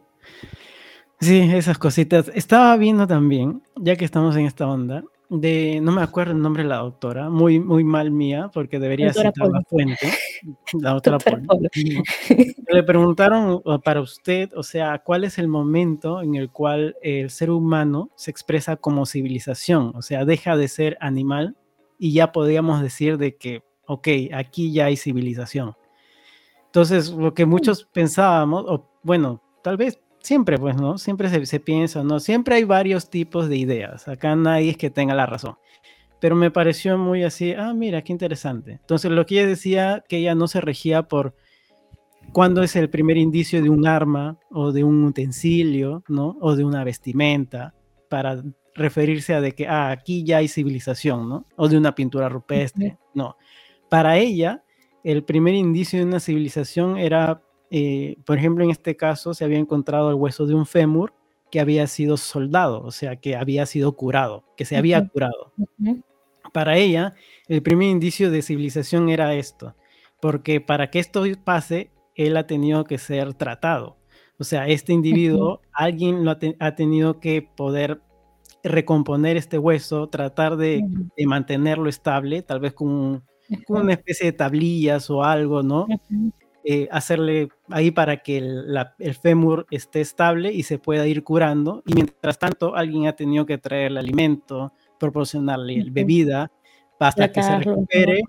[1.20, 1.38] sí.
[1.54, 2.30] esas cositas.
[2.34, 6.62] Estaba viendo también, ya que estamos en esta onda, de, no me acuerdo el nombre
[6.62, 9.96] de la doctora, muy, muy mal mía, porque debería citar la fuente.
[10.74, 11.18] La doctora
[12.68, 17.50] Le preguntaron para usted, o sea, ¿cuál es el momento en el cual el ser
[17.50, 19.92] humano se expresa como civilización?
[19.94, 21.56] O sea, deja de ser animal
[21.98, 25.74] y ya podríamos decir de que, ok, aquí ya hay civilización.
[26.76, 30.98] Entonces, lo que muchos pensábamos, o bueno, tal vez siempre, pues, ¿no?
[30.98, 32.20] Siempre se, piensa, ¿no?
[32.20, 34.06] Siempre hay varios tipos de ideas.
[34.08, 35.56] Acá nadie es que tenga la razón.
[36.20, 38.72] pero me pareció muy así, ah, mira, qué interesante.
[38.72, 41.34] Entonces, lo que ella decía, que ella no se regía por
[42.32, 46.36] cuándo es el primer indicio de un arma o de un utensilio, ¿no?
[46.42, 47.72] O de una vestimenta,
[48.10, 48.42] para
[48.74, 51.46] referirse a de que, ah, aquí ya hay civilización, ¿no?
[51.56, 53.38] O de una pintura rupestre, no.
[53.88, 54.62] Para ella,
[55.06, 57.40] el primer indicio de una civilización era,
[57.70, 61.14] eh, por ejemplo, en este caso se había encontrado el hueso de un fémur
[61.52, 65.52] que había sido soldado, o sea, que había sido curado, que se había curado.
[66.52, 67.14] Para ella,
[67.46, 69.76] el primer indicio de civilización era esto,
[70.20, 73.98] porque para que esto pase, él ha tenido que ser tratado.
[74.40, 78.00] O sea, este individuo, alguien lo ha, tenido que poder
[78.64, 80.82] recomponer este hueso, tratar de,
[81.26, 83.22] mantenerlo estable, tal vez con,
[83.68, 85.86] una especie de tablillas o algo, ¿no?
[86.64, 91.82] Eh, hacerle ahí para que el, el, fémur esté estable y se pueda ir curando.
[91.86, 96.50] Y mientras tanto, alguien ha tenido que traer el alimento, proporcionarle bebida
[96.98, 98.22] hasta que se recupere,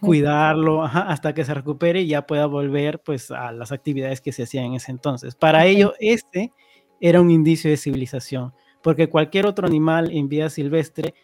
[0.00, 4.44] cuidarlo, hasta que se recupere y ya pueda volver pues a las actividades que se
[4.44, 5.34] hacían en ese entonces.
[5.34, 6.52] Para ello, este
[7.00, 11.14] era un indicio de civilización, porque cualquier otro animal en vida silvestre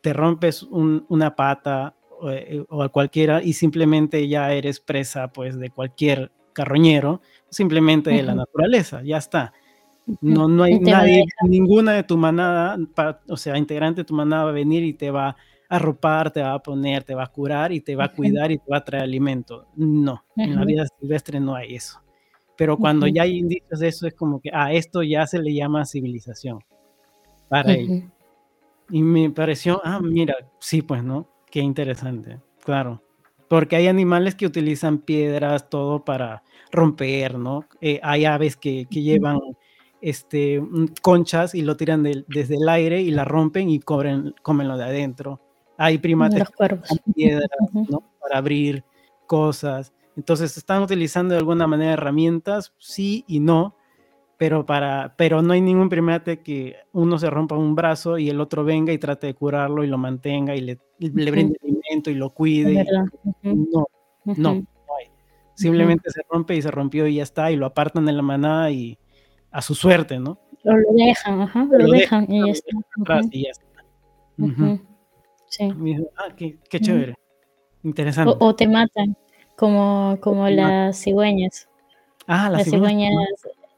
[0.00, 1.96] te rompes una pata
[2.30, 8.34] eh, o, cualquiera y simplemente ya eres presa pues de cualquier carroñero, simplemente de la
[8.34, 9.52] naturaleza, ya está.
[10.20, 12.78] No, no hay nadie, ninguna de tu manada,
[13.28, 15.36] o sea, integrante de tu manada va a venir y te va a
[15.68, 18.58] arropar, te va a poner, te va a curar y te va a cuidar y
[18.58, 19.66] te va a traer alimento.
[19.76, 22.00] No, en la vida silvestre no hay eso.
[22.56, 25.54] Pero cuando ya hay indicios de eso, es como que, ah, esto ya se le
[25.54, 26.58] llama civilización
[27.48, 28.10] para él.
[28.90, 31.28] Y me pareció, ah, mira, sí, pues, ¿no?
[31.50, 33.02] Qué interesante, claro.
[33.48, 37.64] Porque hay animales que utilizan piedras, todo para romper, ¿no?
[37.80, 39.38] Eh, hay aves que, que llevan
[40.00, 40.62] este,
[41.02, 44.84] conchas y lo tiran desde el aire y la rompen y cobren, comen lo de
[44.84, 45.40] adentro.
[45.76, 46.82] Hay primates con
[47.14, 48.02] piedras ¿no?
[48.20, 48.84] para abrir
[49.26, 49.92] cosas.
[50.16, 52.74] Entonces, ¿están utilizando de alguna manera herramientas?
[52.78, 53.76] Sí y no,
[54.38, 58.40] pero, para, pero no hay ningún primate que uno se rompa un brazo y el
[58.40, 62.14] otro venga y trate de curarlo y lo mantenga y le, le brinde alimento y
[62.14, 62.86] lo cuide.
[63.42, 63.86] No,
[64.24, 64.66] no, no
[64.98, 65.10] hay.
[65.54, 68.70] Simplemente se rompe y se rompió y ya está, y lo apartan de la manada
[68.70, 68.96] y,
[69.50, 70.38] a su suerte, ¿no?
[70.64, 73.20] O lo dejan, ajá, lo, dejan, y ya está.
[73.30, 73.82] y ya está.
[75.46, 75.68] Sí.
[76.16, 77.14] Ah, qué, qué chévere.
[77.82, 78.34] Interesante.
[78.38, 79.16] O, te matan,
[79.56, 81.68] como, como las cigüeñas.
[82.26, 83.14] Ah, las, cigüeñas.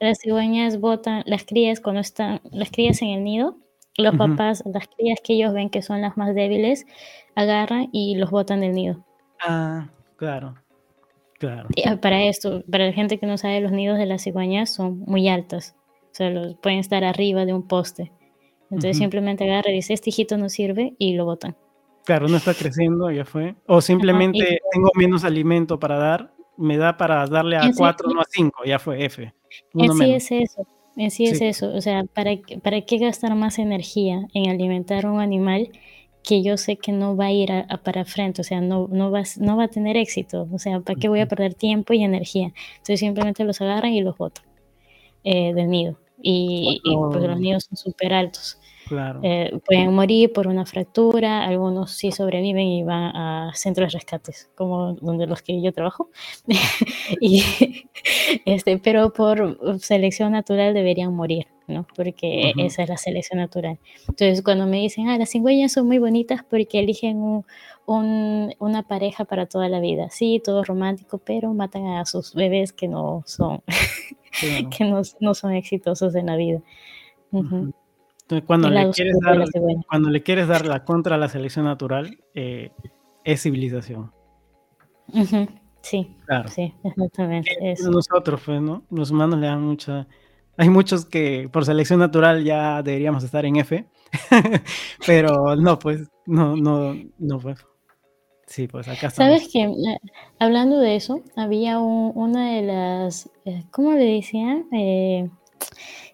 [0.00, 3.58] Las cigüeñas botan, las crías cuando están, las crías en el nido,
[3.98, 6.86] los papás, las crías que ellos ven que son las más débiles,
[7.34, 9.04] agarran y los botan del nido.
[9.46, 10.54] Ah, claro.
[11.86, 15.00] Ah, para esto, para la gente que no sabe, los nidos de las cigüeñas son
[15.00, 15.74] muy altos.
[16.12, 18.12] O sea, los, pueden estar arriba de un poste.
[18.64, 21.56] Entonces simplemente agarra y dice, este hijito no sirve y lo botan.
[22.04, 23.54] Claro, no está creciendo, ya fue.
[23.66, 28.26] O simplemente tengo menos alimento para dar, me da para darle a cuatro, no a
[28.28, 29.32] cinco, ya fue F.
[29.74, 31.72] en sí es eso, en sí, es eso.
[31.74, 32.32] O sea, ¿para,
[32.62, 35.70] ¿para qué gastar más energía en alimentar a un animal
[36.22, 39.10] que yo sé que no va a ir a, para frente, o sea, no, no,
[39.10, 42.04] va, no va a tener éxito, o sea, ¿para qué voy a perder tiempo y
[42.04, 42.52] energía?
[42.72, 44.44] Entonces simplemente los agarran y los botan
[45.24, 45.98] eh, del nido.
[46.22, 48.59] Y, y pues los nidos son súper altos.
[49.22, 54.50] Eh, pueden morir por una fractura, algunos sí sobreviven y van a centros de rescates,
[54.54, 56.10] como donde los que yo trabajo.
[57.20, 57.44] y,
[58.44, 61.86] este, pero por selección natural deberían morir, ¿no?
[61.94, 63.78] Porque esa es la selección natural.
[64.08, 67.44] Entonces, cuando me dicen, ah, las cigüeñas son muy bonitas porque eligen
[67.86, 70.10] un, una pareja para toda la vida.
[70.10, 73.62] Sí, todo romántico, pero matan a sus bebés que no son,
[74.76, 76.60] que no, no, son exitosos en la vida
[78.46, 79.44] cuando, le quieres, dar,
[79.88, 82.70] cuando le quieres dar la contra a la selección natural, eh,
[83.24, 84.12] es civilización.
[85.82, 86.48] Sí, claro.
[86.48, 87.50] sí, exactamente.
[87.90, 88.84] Nosotros, pues, ¿no?
[88.90, 90.06] Los humanos le dan mucha...
[90.56, 93.86] Hay muchos que por selección natural ya deberíamos estar en F,
[95.06, 97.64] pero no, pues, no, no, no, pues.
[98.46, 99.14] Sí, pues acá estamos.
[99.14, 99.72] ¿Sabes que
[100.38, 104.66] Hablando de eso, había una de las, eh, ¿cómo le decían?
[104.72, 105.30] Eh,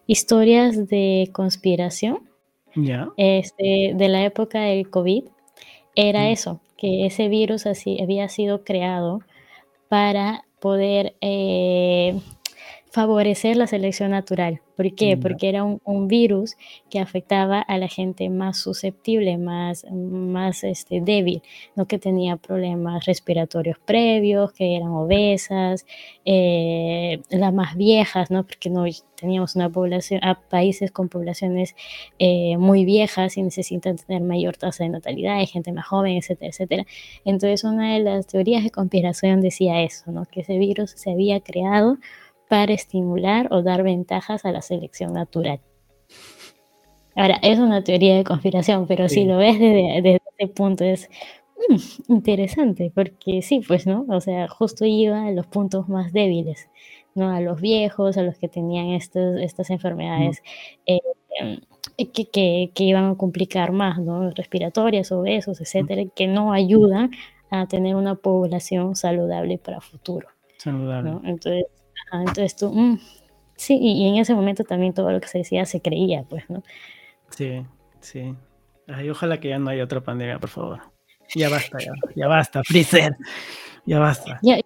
[0.07, 2.21] historias de conspiración
[3.17, 5.25] este, de la época del COVID
[5.95, 6.33] era mm.
[6.33, 9.21] eso, que ese virus así había sido creado
[9.89, 12.19] para poder eh,
[12.97, 14.63] favorecer la selección natural.
[14.75, 15.11] ¿Por qué?
[15.11, 15.17] Ya.
[15.21, 16.57] Porque era un, un virus
[16.89, 21.43] que afectaba a la gente más susceptible, más, más este, débil,
[21.75, 25.85] no que tenía problemas respiratorios previos, que eran obesas,
[26.25, 28.45] eh, las más viejas, ¿no?
[28.45, 31.75] Porque no teníamos una población, a países con poblaciones
[32.19, 36.49] eh, muy viejas y necesitan tener mayor tasa de natalidad, hay gente más joven, etcétera,
[36.49, 36.87] etcétera.
[37.27, 40.25] Entonces, una de las teorías de conspiración decía eso, ¿no?
[40.25, 41.99] Que ese virus se había creado
[42.49, 45.61] para estimular o dar ventajas a la selección natural.
[47.15, 49.25] Ahora, es una teoría de conspiración, pero si Sí.
[49.25, 51.09] lo ves desde, desde ese punto es
[51.69, 54.05] mm, interesante, porque sí, pues, ¿no?
[54.09, 56.69] O sea, justo iba a los puntos más débiles,
[57.15, 57.31] ¿no?
[57.31, 60.43] A los viejos, a los que tenían estos, estas enfermedades
[60.85, 60.99] eh,
[61.41, 61.61] em,
[62.13, 64.31] que, que- que iban a complicar más, ¿no?
[64.31, 67.11] Respiratorias, obesos, etcétera, que no ayudan
[67.51, 70.29] a tener una población saludable para futuro.
[70.59, 71.11] Saludable.
[71.13, 71.23] ¿no?
[71.25, 71.65] Entonces,
[72.11, 72.99] ajá, entonces tú, mm,
[73.57, 76.49] sí, y, y en ese momento también todo lo que se decía se creía, pues,
[76.51, 76.63] ¿no?
[77.31, 77.63] Sí,
[78.01, 78.35] sí.
[78.89, 80.81] Ay, ojalá que ya no haya otra pandemia, por favor.
[81.35, 83.17] Ya basta, ya, ya basta, Freezer.
[83.85, 84.39] Ya basta.
[84.43, 84.61] Ya,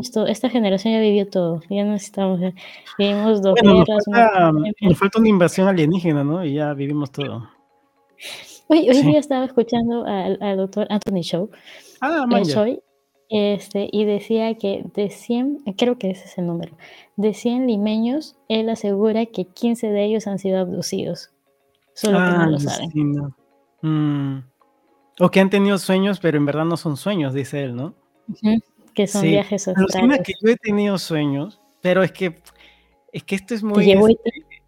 [0.00, 2.54] esto, esta generación ya vivió todo, ya no necesitamos, eh,
[2.98, 4.72] vivimos dos Bueno, nos guerras, falta, pandemia.
[4.80, 6.44] nos falta una invasión alienígena, ¿no?
[6.44, 7.48] Y ya vivimos todo.
[8.68, 9.06] Hoy, hoy Sí.
[9.06, 11.50] día estaba escuchando al, al doctor Anthony Show,
[12.00, 12.42] Ah, eh.
[12.46, 12.80] Choi,
[13.28, 16.76] este, y decía que de 100, creo que ese es el número,
[17.16, 21.30] de 100 limeños, él asegura que 15 de ellos han sido abducidos,
[21.94, 22.82] solo que no Ah, lo saben.
[22.84, 23.36] alucina.
[23.82, 24.38] Mm.
[25.18, 27.94] O que han tenido sueños, pero en verdad no son sueños, dice él, ¿no?
[28.94, 29.28] Que son Sí.
[29.28, 30.20] viajes astrales.
[30.24, 32.34] que yo he tenido sueños, pero es que
[33.12, 34.14] es que esto es muy, este,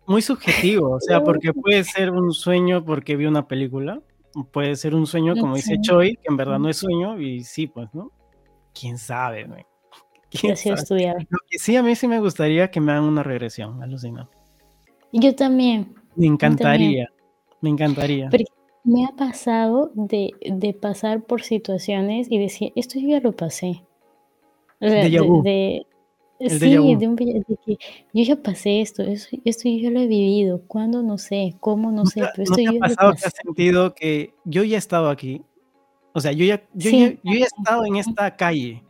[0.06, 4.00] muy subjetivo, o sea, porque puede ser un sueño porque vi una película,
[4.52, 5.76] puede ser un sueño, como dice.
[5.82, 8.10] Choi, que en verdad no es sueño, y sí, pues, ¿no?
[8.78, 9.64] ¿Quién sabe, güey?
[10.30, 11.14] que ¿Quién ha.
[11.28, 14.28] Lo que sí, a mí sí me gustaría que me hagan una regresión, alucina.
[15.10, 16.32] Y Yo también, Me yo también.
[16.34, 17.08] encantaría,
[17.60, 18.28] me encantaría.
[18.30, 18.44] Porque
[18.84, 23.82] me ha pasado de, de pasar por situaciones y decir, esto yo ya lo pasé.
[24.80, 25.86] O sea, de, de-
[26.38, 27.78] déjà sí, de un de que
[28.14, 30.62] yo ya pasé esto, eso- esto yo ya lo he vivido.
[30.68, 31.02] ¿Cuándo?
[31.02, 32.78] No sé, cómo no ¿No sé, te ha pero no esto te ha yo lo
[32.80, 35.42] pasado que has sentido que yo ya he estado aquí?
[36.18, 38.82] O sea, yo ya yo Sí, yo ya he estado en esta calle,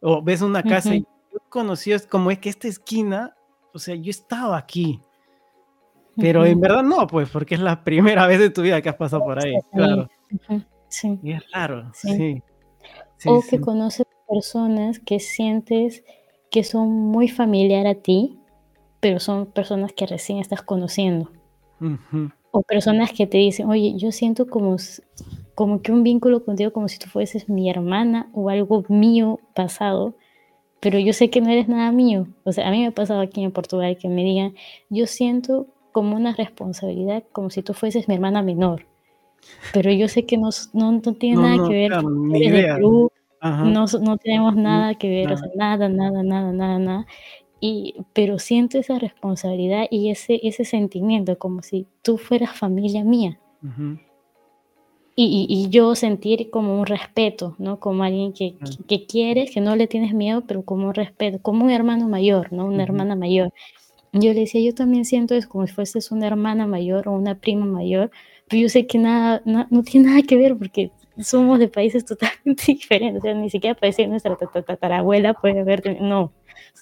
[0.00, 3.36] o ves una casa y ujú, yo he conocido, es como es que esta esquina,
[3.74, 5.00] o sea, yo he estado aquí,
[6.16, 6.60] pero en ujú.
[6.60, 9.38] verdad no, pues, porque es la primera vez de tu vida que has pasado por
[9.44, 10.08] ahí, claro.
[10.32, 12.08] Ujú, Sí, Y es raro, sí.
[12.16, 12.42] sí,
[13.18, 16.04] sí, O que conoces personas que sientes
[16.50, 18.38] que son muy familiar a ti,
[19.00, 21.30] pero son personas que recién estás conociendo.
[22.52, 24.76] O personas que te dicen, oye, yo siento como,
[25.60, 30.14] como que un vínculo contigo como si tú fueses mi hermana o algo mío pasado,
[30.80, 32.28] pero yo sé que no eres nada mío.
[32.44, 34.54] O sea, a mí me ha pasado aquí en Portugal que me digan,
[34.88, 38.86] yo siento como una responsabilidad como si tú fueses mi hermana menor,
[39.74, 42.38] pero yo sé que no, no, no tiene No, nada no, que ver, claro, de
[42.38, 42.78] idea.
[42.78, 45.36] No, no tenemos nada que ver, o nada.
[45.36, 47.06] sea, nada, nada, nada, nada, nada.
[47.60, 53.38] Y, pero siento esa responsabilidad y ese, ese sentimiento como si tú fueras familia mía.
[53.62, 53.98] Ujú.
[53.98, 54.09] Y,
[55.16, 57.78] y- y yo sentir como un respeto, ¿no?
[57.80, 61.38] Como alguien que, que, que quieres, que no le tienes miedo, pero como un respeto,
[61.42, 62.66] como un hermano mayor, ¿no?
[62.66, 63.52] Una hermana mayor.
[64.12, 67.36] Yo le decía, yo también siento eso como si fueses una hermana mayor o una
[67.36, 68.10] prima mayor,
[68.48, 72.04] pero yo sé que nada, na- no tiene nada que ver porque somos de países
[72.06, 76.32] totalmente diferentes, o sea, ni siquiera parecía nuestra tata- tatarabuela puede haber, no,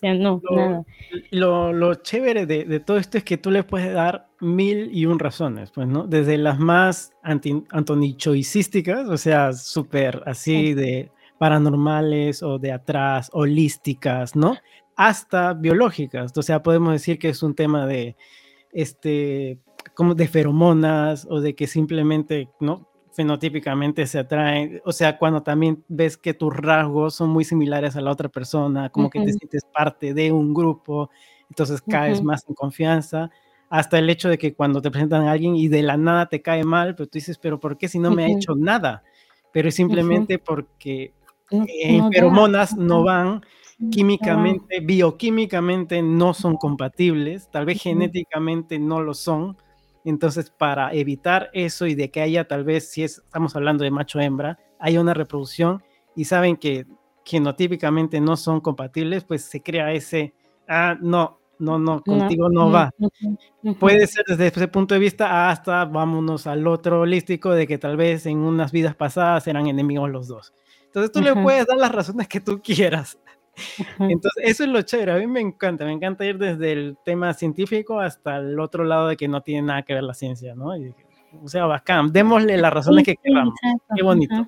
[0.00, 0.84] sea, no, Lo, nada.
[1.30, 5.06] lo, lo chévere de, de todo esto es que tú le puedes dar mil y
[5.06, 6.06] un razones, pues, ¿no?
[6.06, 13.30] Desde las más anti, antonichoicísticas, o sea, súper Sí, así de paranormales o de atrás,
[13.32, 14.56] holísticas, ¿no?
[14.96, 18.16] Hasta biológicas, o sea, podemos decir que es un tema de,
[18.72, 19.58] este,
[19.94, 22.88] como de feromonas o de que simplemente, ¿no?
[23.12, 28.00] Fenotípicamente se atraen, o sea, cuando también ves que tus rasgos son muy similares a
[28.00, 31.10] la otra persona, como que te sientes parte de un grupo,
[31.48, 33.30] entonces caes ujú, más en confianza,
[33.70, 36.42] hasta el hecho de que cuando te presentan a alguien y de la nada te
[36.42, 39.04] cae mal, pero tú dices, pero ¿por qué si no me ha ujú, hecho nada?
[39.52, 41.14] Pero es simplemente porque
[41.66, 43.42] en no feromonas no van,
[43.90, 49.56] químicamente, bioquímicamente no son compatibles, tal vez genéticamente no lo son.
[50.08, 53.90] Entonces, para evitar eso y de que haya tal vez, si es, estamos hablando de
[53.90, 55.82] macho-hembra, haya una reproducción
[56.16, 56.86] y saben que
[57.24, 60.32] genotípicamente no son compatibles, pues se crea ese,
[60.66, 62.90] ah, no, no, no, No, contigo no ujú, va.
[62.98, 63.74] ujú, ujú.
[63.78, 67.98] Puede ser desde ese punto de vista hasta vámonos al otro holístico de que tal
[67.98, 70.54] vez en unas vidas pasadas eran enemigos los dos.
[70.86, 73.18] Entonces tú le puedes dar las razones que tú quieras
[73.98, 77.34] Entonces, eso es lo chévere, a mí me encanta, me encanta ir desde el tema
[77.34, 80.74] científico hasta el otro lado de que no tiene nada que ver la ciencia, ¿no?
[81.42, 83.54] o sea, bacán, démosle las razones que queramos,
[83.94, 84.46] qué bonito.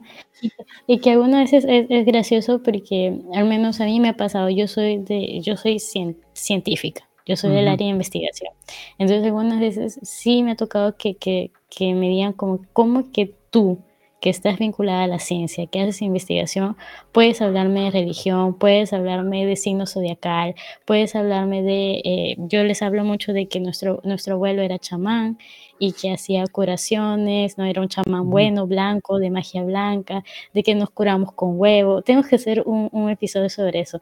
[0.87, 4.49] Y, que algunas veces es, es, gracioso porque al menos a mí me ha pasado,
[4.49, 8.53] yo soy, de, yo soy científica, yo soy del área de investigación.
[8.99, 13.35] Entonces algunas veces sí me ha tocado que, que, que me digan como, ¿cómo que
[13.51, 13.79] tú?
[14.21, 16.77] Que estás vinculada a la ciencia, que haces investigación,
[17.13, 20.55] puedes hablarme de religión, puedes hablarme de signo zodiacal,
[20.85, 25.39] puedes hablarme de, eh, yo les hablo mucho de que nuestro, nuestro abuelo era chamán
[25.79, 30.75] y que hacía curaciones, no era un chamán bueno, blanco, de magia blanca, de que
[30.75, 32.03] nos curamos con huevo.
[32.03, 34.01] Tengo que hacer un, un episodio sobre eso.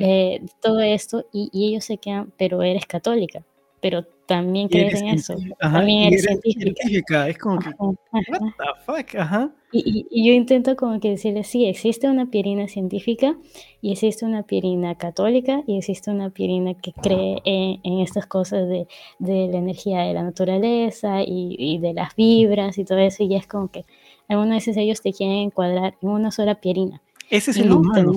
[0.00, 3.42] Eh, todo esto, y, y ellos se quedan, pero eres católica
[3.84, 5.34] pero también crees en eso.
[5.60, 7.28] también eres, científica.
[7.28, 9.50] Es como que, what the fuck, ajá.
[9.72, 13.36] Y, y, yo intento como que decirle, sí, existe una pierina científica
[13.82, 18.68] y existe una pierina católica y existe una pierina que cree en, en estas cosas
[18.68, 18.86] de,
[19.18, 23.24] de, la energía de la naturaleza y, y, de las vibras y todo eso.
[23.24, 23.84] Y es como que
[24.28, 27.02] algunas veces ellos te quieren encuadrar en una sola pierina.
[27.30, 28.12] Ese es el humano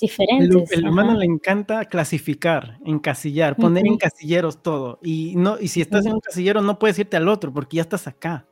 [0.00, 0.72] diferentes.
[0.72, 4.98] El, humano le encanta clasificar, encasillar, poner en casilleros todo.
[5.02, 7.82] Y no, y si estás en un casillero, no puedes irte al otro porque ya
[7.82, 8.46] estás acá.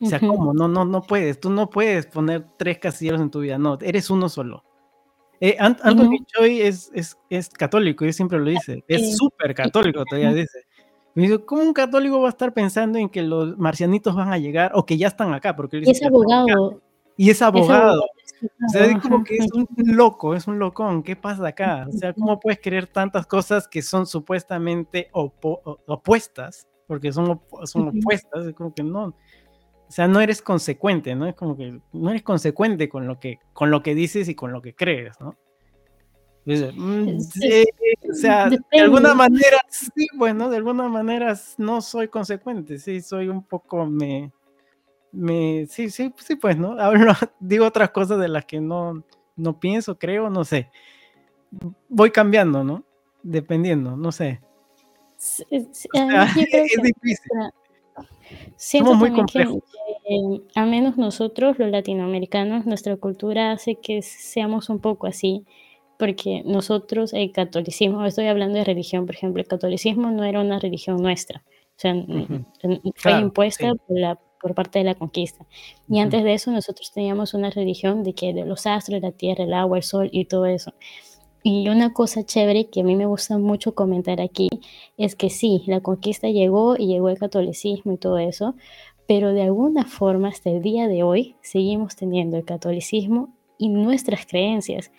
[0.00, 0.52] O sea, ¿cómo?
[0.52, 1.40] No, no, no puedes.
[1.40, 3.58] Tú no puedes poner tres casilleros en tu vida.
[3.58, 4.64] No, eres uno solo.
[5.40, 8.84] Eh, Anthony Choi es, es, es, católico, yo siempre lo dice.
[8.88, 10.60] Es súper católico, todavía dice.
[11.14, 14.38] Me dice, ¿cómo un católico va a estar pensando en que los marcianitos van a
[14.38, 15.54] llegar o que ya están acá?
[15.54, 16.80] Porque es abogado.
[17.16, 18.04] Y es abogado.
[18.44, 21.02] O sea, es como que es un loco, es un locón.
[21.02, 21.86] ¿Qué pasa acá?
[21.88, 26.66] O sea, ¿cómo puedes creer tantas cosas que son supuestamente opuestas?
[26.86, 29.14] Porque son, son opuestas, es como que no.
[29.86, 31.26] O sea, no eres consecuente, ¿no?
[31.26, 34.52] Es como que no eres consecuente con lo que, con lo que dices y con
[34.52, 35.36] lo que crees, ¿no?
[36.46, 43.00] Mm, o sea, de alguna manera, sí, bueno, de alguna manera no soy consecuente, sí,
[43.00, 44.30] soy un poco, me,
[45.14, 46.72] me, sí, sí, sí, pues, ¿no?
[46.80, 49.04] Ahora digo otras cosas de las que no,
[49.36, 50.70] no pienso, creo, no sé.
[51.88, 52.84] Voy cambiando, ¿no?
[53.22, 54.40] Dependiendo, no sé.
[55.50, 55.88] es
[56.82, 57.30] difícil.
[58.56, 59.60] Siento muy también
[60.06, 65.44] que, al menos nosotros, los latinoamericanos, nuestra cultura hace que seamos un poco así,
[65.98, 70.58] porque nosotros, el catolicismo, estoy hablando de religión, por ejemplo, el catolicismo no era una
[70.58, 71.94] religión nuestra, o sea,
[72.96, 75.46] fue impuesta por la por parte de la conquista.
[75.88, 79.44] Y antes de eso nosotros teníamos una religión de que de los astros, la tierra,
[79.44, 80.74] el agua, el sol y todo eso.
[81.42, 84.50] Y una cosa chévere que a mí me gusta mucho comentar aquí
[84.98, 88.54] es que sí, la conquista llegó y llegó el catolicismo y todo eso,
[89.08, 94.26] pero de alguna forma hasta el día de hoy seguimos teniendo el catolicismo y nuestras
[94.26, 94.90] creencias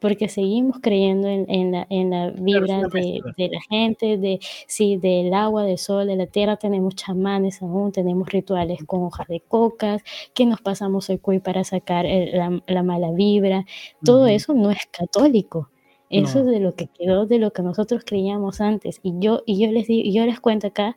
[0.00, 5.32] porque seguimos creyendo en, la, en la, vibra de, de, la gente, de, sí, del
[5.32, 6.56] agua, del sol, de la tierra.
[6.56, 10.02] Tenemos chamanes aún, tenemos rituales con hojas de cocas,
[10.34, 13.64] que nos pasamos el cuy para sacar la, la, mala vibra.
[14.04, 15.70] Todo eso no es católico.
[16.10, 19.00] Eso es de lo que quedó, de lo que nosotros creíamos antes.
[19.02, 20.96] Y yo, y yo, les, digo, yo les cuento acá,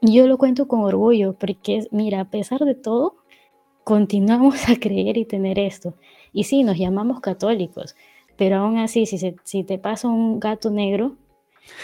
[0.00, 3.16] yo lo cuento con orgullo, porque mira, a pesar de todo,
[3.84, 5.94] continuamos a creer y tener esto.
[6.32, 7.96] Y sí, nos llamamos católicos,
[8.36, 11.16] pero aún así, si, se, si te pasa un gato negro,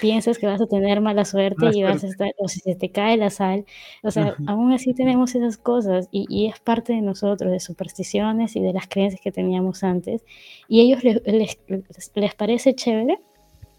[0.01, 2.90] piensas que vas a tener mala suerte y vas a estar, o si se te
[2.90, 3.64] cae la sal,
[4.03, 8.57] o sea, aún así tenemos esas cosas y, y, es parte de nosotros, de supersticiones
[8.57, 10.24] y de las creencias que teníamos antes,
[10.68, 13.20] y a ellos les, les, les parece chévere.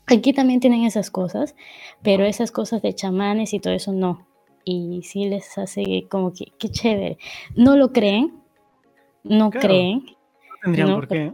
[0.07, 1.55] Aquí también tienen esas cosas,
[2.01, 4.28] pero esas cosas de chamanes y todo eso no.
[4.65, 7.17] Y sí les hace como que, qué chévere.
[7.55, 8.34] No lo creen,
[9.24, 10.03] no creen.
[10.03, 11.32] No tendrían no, por qué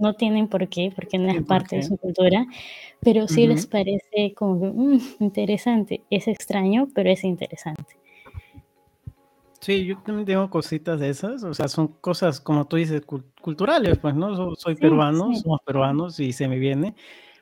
[0.00, 2.46] no tienen por qué, porque no es parte de su cultura,
[3.00, 6.02] pero sí les parece como mm, interesante.
[6.10, 8.00] Es extraño, pero es interesante.
[9.60, 13.02] Sí, yo también tengo cositas de esas, o sea, son cosas, como tú dices,
[13.42, 14.56] culturales, pues, ¿no?
[14.56, 16.94] Soy peruano, somos peruanos y se me viene.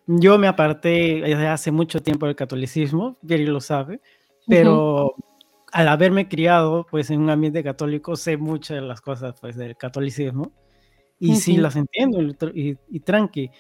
[0.07, 4.01] Yo me aparté desde hace mucho tiempo del catolicismo, Vieri lo sabe,
[4.49, 5.15] pero
[5.71, 9.77] al haberme criado, pues, en un ambiente católico, sé muchas de las cosas, pues, del
[9.77, 10.51] catolicismo.
[11.21, 13.51] Y sí, las entiendo y, y, tranqui.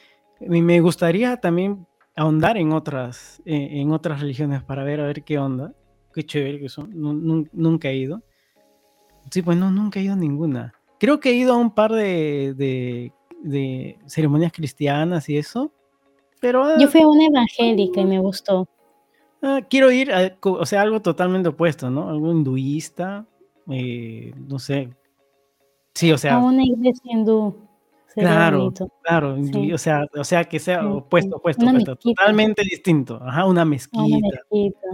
[0.40, 5.38] Me gustaría también ahondar en otras, eh, en otras religiones para ver a ver qué
[5.38, 5.74] onda.
[6.12, 6.90] Qué chévere que son.
[7.52, 8.22] nunca he ido.
[9.30, 10.72] Sí, pues no, nunca he ido a ninguna.
[10.98, 15.72] Creo que he ido a un par de, de, de ceremonias cristianas y eso.
[16.40, 18.68] Pero, Yo ah, fui a una evangélica y me gustó.
[19.42, 22.09] Ah, quiero ir, a, o sea, algo totalmente opuesto, ¿no?
[22.09, 23.26] Algo hinduista,
[23.70, 24.90] eh, no sé,
[25.95, 26.36] Sí, o sea.
[26.36, 27.57] A una iglesia hindú.
[28.14, 28.89] Claro, bonito.
[29.03, 31.97] claro, Sí, o sea o sea, que sea opuesto, opuesto, opuesto, mezquita.
[31.97, 33.20] totalmente distinto.
[33.22, 34.05] Ajá, una A una mezquita.
[34.53, 34.89] mezquita.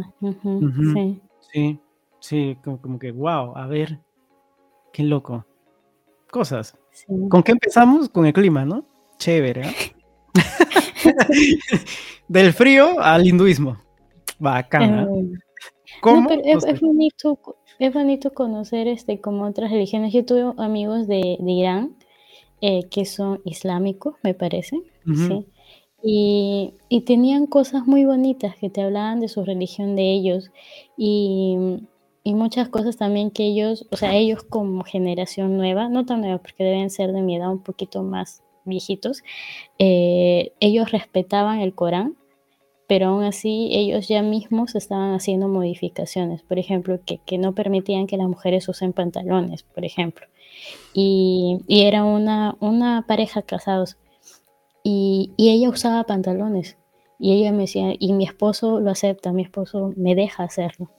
[0.92, 1.20] Sí.
[1.52, 1.80] Sí,
[2.20, 3.98] sí, como como que, guau, a ver,
[4.92, 5.46] qué loco.
[6.30, 6.76] Cosas.
[6.90, 7.06] Sí.
[7.30, 8.08] ¿Con qué empezamos?
[8.10, 8.84] Con el clima, ¿no?
[9.18, 9.72] Chévere, ¿ah?
[12.28, 13.78] Del frío al hinduismo.
[14.38, 15.02] Bacán, ¿ah?
[15.02, 15.38] Eh, no,
[16.02, 16.28] ¿Cómo?
[16.28, 17.38] pero No es es bonito
[17.78, 20.12] es bonito conocer, este, como otras religiones.
[20.12, 21.96] Yo tuve amigos de de Irán,
[22.60, 25.46] eh, que son islámicos, me parece, sí,
[26.02, 30.50] y y tenían cosas muy bonitas que te hablaban de su religión de ellos,
[30.96, 31.56] y
[32.26, 36.38] y muchas cosas también que ellos, o sea, ellos como generación nueva, no tan nueva,
[36.38, 39.22] porque deben ser de mi edad, un poquito más viejitos,
[39.78, 42.16] eh, ellos respetaban el Corán,
[42.86, 46.42] pero aún así ellos ya mismos estaban haciendo modificaciones.
[46.42, 50.26] Por ejemplo, que que no permitían que las mujeres usen pantalones, por ejemplo.
[50.94, 53.96] Y y era una una pareja casados,
[54.82, 56.76] y y ella usaba pantalones,
[57.18, 60.90] y ella me decía: "Y mi esposo lo acepta, mi esposo me deja hacerlo".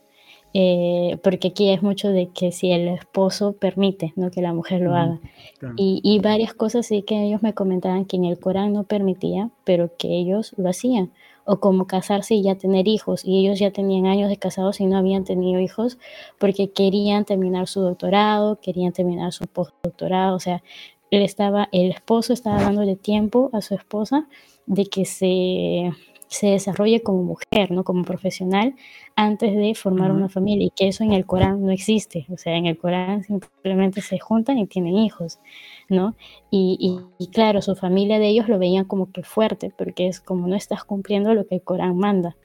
[0.58, 4.80] Eh, porque aquí es mucho de que si el esposo permite, ¿no?, que la mujer
[4.82, 5.20] lo haga.
[5.60, 5.76] claro.
[5.78, 9.50] Y y varias cosas sí que ellos me comentaban que en el Corán no permitía,
[9.66, 11.12] pero que ellos lo hacían.
[11.46, 14.86] O como casarse y ya tener hijos, y ellos ya tenían años de casados y
[14.86, 15.98] no habían tenido hijos,
[16.40, 20.64] porque querían terminar su doctorado, querían terminar su postdoctorado, o sea,
[21.12, 24.28] él estaba el esposo estaba dándole tiempo a su esposa
[24.66, 25.92] de que se
[26.28, 28.76] se desarrolle como mujer, ¿no?, como profesional,
[29.16, 32.26] antes de formar una familia, y que eso en el Corán no existe.
[32.32, 35.40] O sea, en el Corán simplemente se juntan y tienen hijos,
[35.90, 36.16] ¿no?
[36.52, 40.20] Y y y claro, su familia de ellos lo veían como que fuerte, porque es
[40.22, 42.38] como no estás cumpliendo lo que el Corán manda.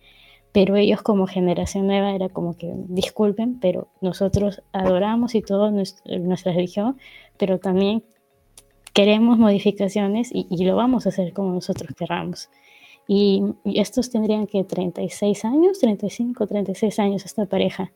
[0.52, 6.02] Pero ellos como generación nueva era como que: "Disculpen, pero nosotros adoramos y todo nues
[6.06, 6.98] nuestra religión,
[7.38, 8.04] pero también
[8.94, 12.50] queremos modificaciones y y lo vamos a hacer como nosotros querramos".
[13.12, 14.62] Y estos tendrían, ¿qué?
[14.64, 17.90] 36 años, 35, 36 años esta pareja.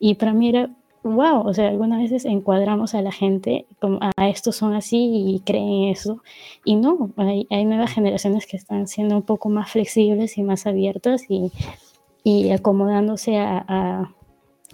[0.00, 0.70] Y para mí era,
[1.04, 4.98] guau, o sea, algunas veces encuadramos a la gente como: "Ah, estos son así
[5.36, 6.22] y creen eso",
[6.64, 10.66] y no, hay hay nuevas generaciones que están siendo un poco más flexibles y más
[10.66, 11.52] abiertas y
[12.24, 14.14] y acomodándose a a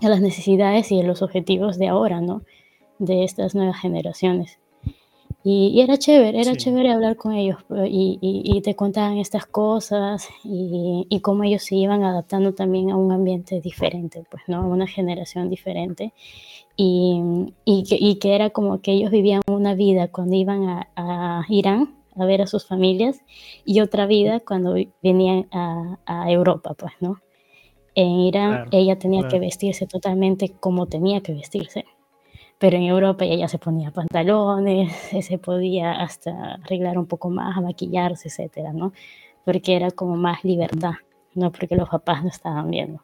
[0.02, 2.42] a las necesidades y a los objetivos de ahora, ¿no?,
[3.00, 4.58] de estas nuevas generaciones.
[5.44, 6.56] Y y era chévere, era Sí.
[6.56, 11.74] chévere hablar con ellos, y y y te contaban estas cosas, y cómo ellos se
[11.76, 16.12] iban adaptando también a un ambiente diferente, pues, ¿no?, a una generación diferente.
[16.76, 21.96] Y que que era como que ellos vivían una vida cuando iban a a Irán
[22.16, 23.20] a ver a sus familias,
[23.64, 27.18] y otra vida cuando venían a a Europa, pues, ¿no?
[27.96, 29.40] En Irán Claro, ella tenía que claro.
[29.40, 31.86] vestirse totalmente como tenía que vestirse,
[32.62, 34.92] pero en Europa ella ya se ponía pantalones,
[35.26, 38.92] se podía hasta arreglar un poco más, maquillarse, etcétera, ¿no?
[39.44, 40.92] Porque era como más libertad,
[41.34, 43.02] no porque los papás no estaban viendo.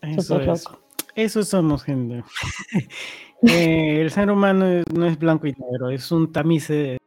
[0.00, 0.26] Eso es.
[0.26, 0.78] Superloco.
[1.14, 2.24] Eso somos, gente.
[3.42, 7.00] Eh, el ser humano no es blanco y negro, es un tamices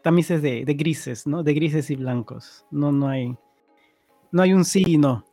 [0.00, 2.64] tamices de de grises, ¿no?, de grises y blancos.
[2.70, 3.36] No no hay
[4.32, 5.24] no hay un sí y no.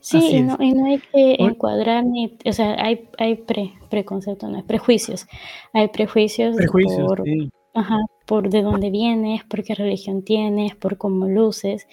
[0.00, 4.50] Sí, y no y no hay que encuadrar ni o sea, hay hay pre preconceptos,
[4.50, 5.26] no, prejuicios.
[5.72, 7.50] Hay prejuicios Prejuicios, por sí.
[7.74, 11.86] ajá, por de dónde vienes, por qué religión tienes, por cómo luces,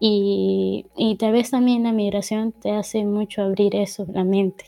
[0.00, 4.66] y y tal vez también la migración te hace mucho abrir eso, la mente,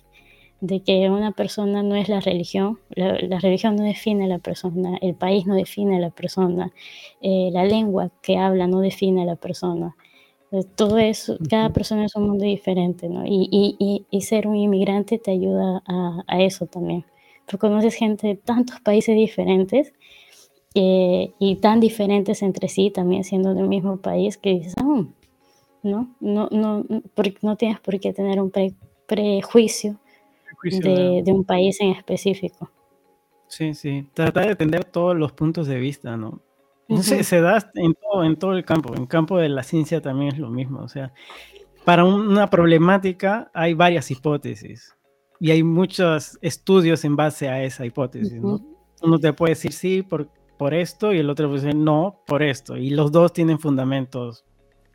[0.60, 4.38] de que una persona no es la religión, la la religión no define a la
[4.38, 6.72] persona, el país no define a la persona,
[7.20, 9.96] eh, la lengua que habla no define a la persona.
[10.76, 13.24] Todo eso, cada persona es un mundo diferente, ¿no?
[13.24, 17.06] Y y y y ser un inmigrante te ayuda a a eso también.
[17.46, 19.94] Tú conoces gente de tantos países diferentes,
[20.74, 25.02] eh, y tan diferentes entre sí, también siendo del mismo país, que dices: "Mm",
[25.84, 26.16] ¿no?
[26.20, 26.84] No no
[27.14, 28.74] por no tienes por qué tener un pre
[29.06, 30.00] prejuicio
[30.44, 32.70] Prejuicio de de de un país en específico.
[33.48, 36.42] Sí, sí, tratar de entender todos los puntos de vista, ¿no?
[36.96, 37.24] No sé, Ujú.
[37.24, 40.38] se da en todo en todo el campo, en campo de la ciencia también es
[40.38, 41.12] lo mismo, o sea,
[41.84, 44.94] para una problemática hay varias hipótesis,
[45.40, 48.54] y hay muchos estudios en base a esa hipótesis, ¿no?
[48.56, 48.76] Ujú.
[49.02, 50.28] Uno te puede decir sí por
[50.58, 54.44] por esto, y el otro puede decir no por esto, y los 2 tienen fundamentos,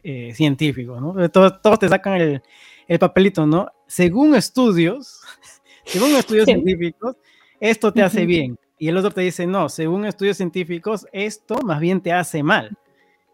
[0.04, 1.30] eh, científicos, ¿no?
[1.30, 2.42] Todos todos te sacan el
[2.88, 3.68] el papelito, ¿no?
[3.88, 5.22] Según estudios
[5.86, 6.52] según estudios Sí.
[6.54, 7.16] científicos,
[7.60, 8.28] esto te hace Ujú.
[8.28, 12.44] bien, y el otro te dice: "No, según estudios científicos, esto más bien te hace
[12.44, 12.78] mal".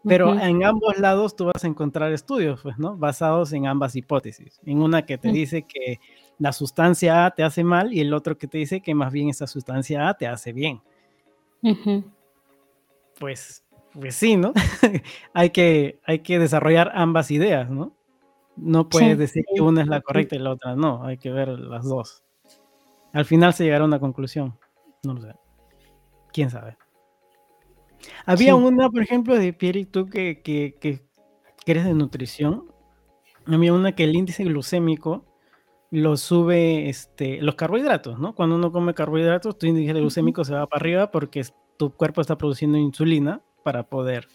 [0.06, 2.94] Pero en ambos lados tú vas a encontrar estudios, pues, ¿no?
[2.96, 4.60] Basados en ambas hipótesis.
[4.66, 5.98] En una que te dice que
[6.38, 9.30] la sustancia A te hace mal y el otro que te dice que más bien
[9.30, 10.82] esa sustancia A te hace bien.
[13.18, 13.64] Pues,
[13.98, 14.52] pues sí, ¿no?
[15.32, 17.92] hay, que, hay que desarrollar ambas ideas, ¿no?
[18.56, 21.48] No puedes decir que una es la correcta y la otra no, hay que ver
[21.48, 22.22] las dos.
[23.12, 24.56] Al final se llegará a una conclusión.
[25.04, 25.34] No lo sé.
[26.32, 26.76] ¿Quién sabe?
[28.26, 31.00] Había una, por ejemplo, de Pierre y tú que, que, que,
[31.66, 32.64] eres de nutrición.
[33.46, 35.24] Había una que el índice glucémico
[35.90, 38.34] lo sube este, los carbohidratos, ¿no?
[38.34, 41.44] Cuando uno come carbohidratos, tu índice glucémico se va para arriba porque
[41.76, 44.26] tu cuerpo está produciendo insulina para poder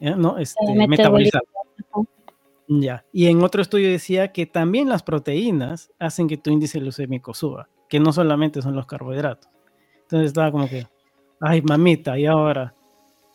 [0.00, 0.38] ¿no?
[0.38, 1.42] este, metabolizar.
[2.68, 3.04] Ya.
[3.12, 7.68] Y en otro estudio decía que también las proteínas hacen que tu índice glucémico suba,
[7.88, 9.50] que no solamente son los carbohidratos.
[10.10, 10.86] Entonces estaba como que,
[11.40, 12.74] ay, mamita, y ahora,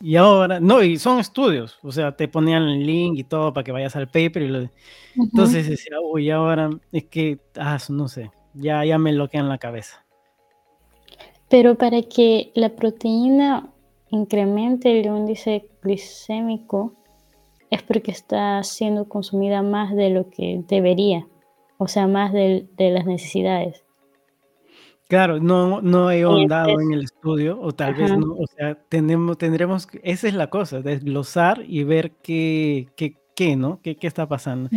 [0.00, 3.64] y ahora, no, y son estudios, o sea, te ponían el link y todo para
[3.64, 4.70] que vayas al paper y lo...
[5.16, 10.04] Entonces decía, uy, ahora es que, ah, no sé, ya, ya me bloquean la cabeza.
[11.48, 13.72] Pero para que la proteína
[14.10, 16.92] incremente el índice glicémico,
[17.70, 21.26] es porque está siendo consumida más de lo que debería,
[21.78, 23.84] o sea, más de, las necesidades.
[25.08, 29.38] Claro, no, no he ahondado en el estudio, o tal vez no, o sea, tenemos,
[29.38, 33.80] tendremos, esa es la cosa, desglosar y ver qué, qué, qué, ¿no?
[33.82, 34.68] ¿Qué, qué está pasando?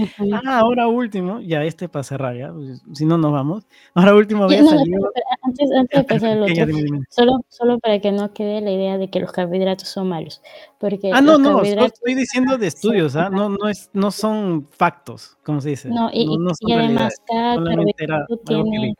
[0.45, 3.65] Ah, ahora último, ya este para cerrar, ya, pues, si no nos vamos.
[3.95, 5.09] Ahora último había salido...
[5.41, 6.77] Antes, antes de pasar al otro,
[7.09, 10.43] Solo, solo para que no quede la idea de que los carbohidratos son malos.
[10.77, 13.32] Porque ah, no, no, estoy diciendo de estudios, ¿ah?
[13.32, 15.89] No, no, es, no son factos, como se dice.
[15.89, 16.27] No, y,
[16.67, 18.93] y además cada carbohidrato, tiene,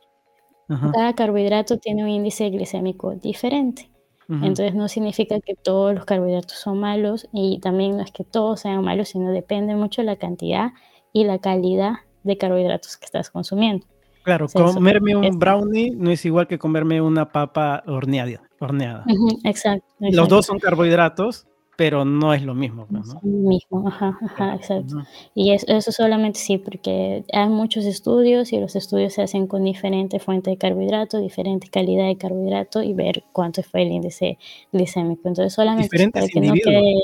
[0.92, 3.90] cada carbohidrato tiene un índice glicémico diferente.
[4.28, 8.60] Entonces no significa que todos los carbohidratos son malos y también no es que todos
[8.60, 10.70] sean malos, sino depende mucho de la cantidad
[11.12, 13.86] y la calidad de carbohidratos que estás consumiendo.
[14.22, 18.42] Claro, comerme un brownie no es igual que comerme una papa horneada.
[18.60, 19.04] horneada.
[19.44, 21.48] exacto, Los dos son carbohidratos,
[21.80, 22.86] pero no es lo mismo.
[22.90, 23.20] Pues, ¿no?
[23.22, 24.96] lo mismo, ajá, ajá, exacto.
[25.34, 30.22] Y eso, solamente sí, porque hay muchos estudios y los estudios se hacen con diferentes
[30.22, 34.36] fuentes de carbohidrato, diferente calidad de carbohidrato y ver cuánto fue el índice
[34.70, 35.26] glicémico.
[35.26, 37.00] Entonces solamente para que no quede...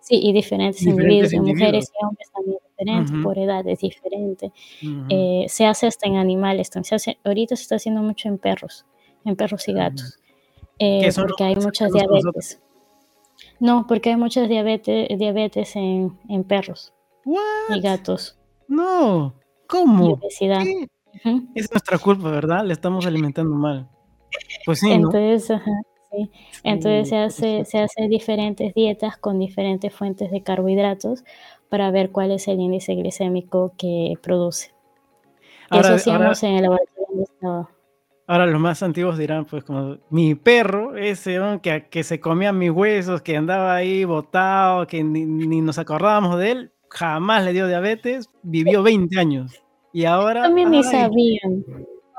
[0.00, 4.52] Sí, y diferentes, individuos, mujeres y hombres también diferentes, por edad es diferente.
[5.08, 8.84] Eh, se hace hasta en animales, se hace, ahorita se está haciendo mucho en perros,
[9.24, 10.18] en perros y gatos,
[10.78, 12.60] eh, porque hay muchas diabetes.
[13.64, 16.92] No, porque hay muchas diabetes, diabetes en, en perros
[17.70, 18.38] y gatos.
[18.68, 19.32] No,
[19.66, 20.20] ¿cómo?
[21.54, 22.62] Es nuestra culpa, ¿verdad?
[22.66, 23.88] Le estamos alimentando mal.
[24.66, 25.46] Pues sí, Entonces,
[26.12, 26.30] sí.
[26.62, 31.24] Entonces se hace, se hace diferentes dietas con diferentes fuentes de carbohidratos
[31.70, 34.74] para ver cuál es el índice glicémico que produce.
[35.70, 37.70] Eso hacíamos en el laboratorio
[38.26, 42.70] Ahora los más antiguos dirán, pues como mi perro, ese que, que se comía mis
[42.70, 45.26] huesos, que andaba ahí botado, que ni,
[45.60, 49.62] nos acordábamos de él, jamás le dio diabetes, vivió 20 años.
[49.92, 50.42] Y ahora...
[50.42, 51.64] También ni sabían.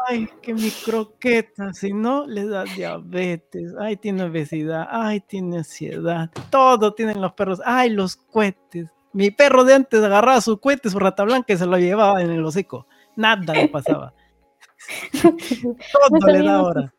[0.08, 6.30] Ay, que mi croqueta, si no, le da diabetes, ay, tiene obesidad, ay, tiene ansiedad,
[6.52, 8.92] todo tienen los perros, ay, los cohetes.
[9.14, 12.30] Mi perro de antes agarraba su cohete, su rata blanca y se lo llevaba en
[12.30, 12.86] el hocico.
[13.16, 14.14] Nada le pasaba.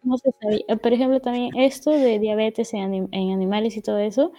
[0.02, 0.76] no, se, sabía.
[0.82, 4.32] Por ejemplo, también esto de diabetes en, animales y todo eso,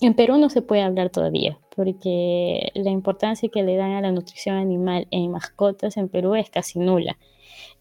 [0.00, 4.12] en Perú no se puede hablar todavía, porque la importancia que le dan a la
[4.12, 7.16] nutrición animal en mascotas en Perú es casi nula.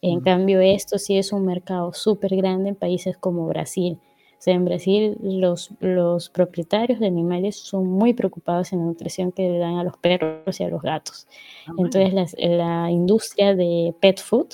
[0.02, 4.00] En cambio, esto sí es un mercado súper grande en países como Brasil.
[4.42, 9.32] O sea, en Brasil los, los propietarios de animales son muy preocupados en la nutrición
[9.32, 11.28] que le dan a los perros y a los gatos.
[11.68, 14.48] Ah, Entonces, la industria de pet food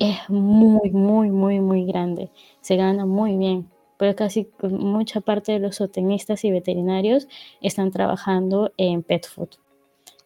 [0.00, 2.30] es muy, muy, muy, muy grande.
[2.60, 3.70] Se gana muy bien.
[3.96, 7.28] Pero casi mucha parte de los zootecnistas y veterinarios
[7.60, 9.50] están trabajando en pet food,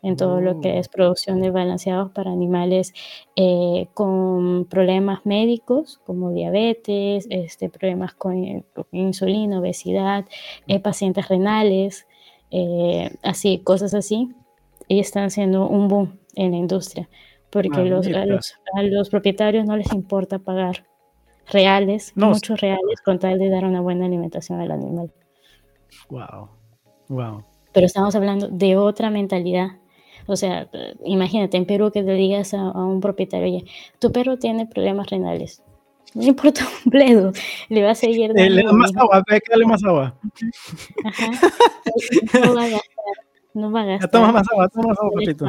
[0.02, 0.80] en todo lo que oh.
[0.80, 2.94] es producción de balanceados para animales
[3.36, 10.24] eh, con problemas médicos como diabetes, este, problemas con, insulina, obesidad,
[10.66, 12.06] eh, pacientes renales,
[12.50, 14.30] eh, así, cosas así.
[14.90, 17.06] Y están haciendo un boom en la industria
[17.50, 20.84] porque a, los, propietarios no les importa pagar
[21.50, 25.10] reales, muchos reales, con tal de dar una buena alimentación al animal.
[26.10, 26.50] Wow,
[27.08, 27.44] wow.
[27.72, 29.68] Pero estamos hablando de otra mentalidad.
[30.26, 30.68] O sea,
[31.04, 33.64] imagínate en Perú que le digas a, un propietario, oye,
[33.98, 35.62] tu perro tiene problemas renales.
[36.14, 37.32] No importa un bledo,
[37.68, 38.54] le va a seguir dando.
[38.54, 40.14] Le da más agua, hay que darle más agua.
[41.04, 41.30] Ajá.
[42.44, 43.14] No va a gastar.
[43.54, 44.10] No va a gastar.
[44.10, 45.46] Toma más agua, toma más agua, papito.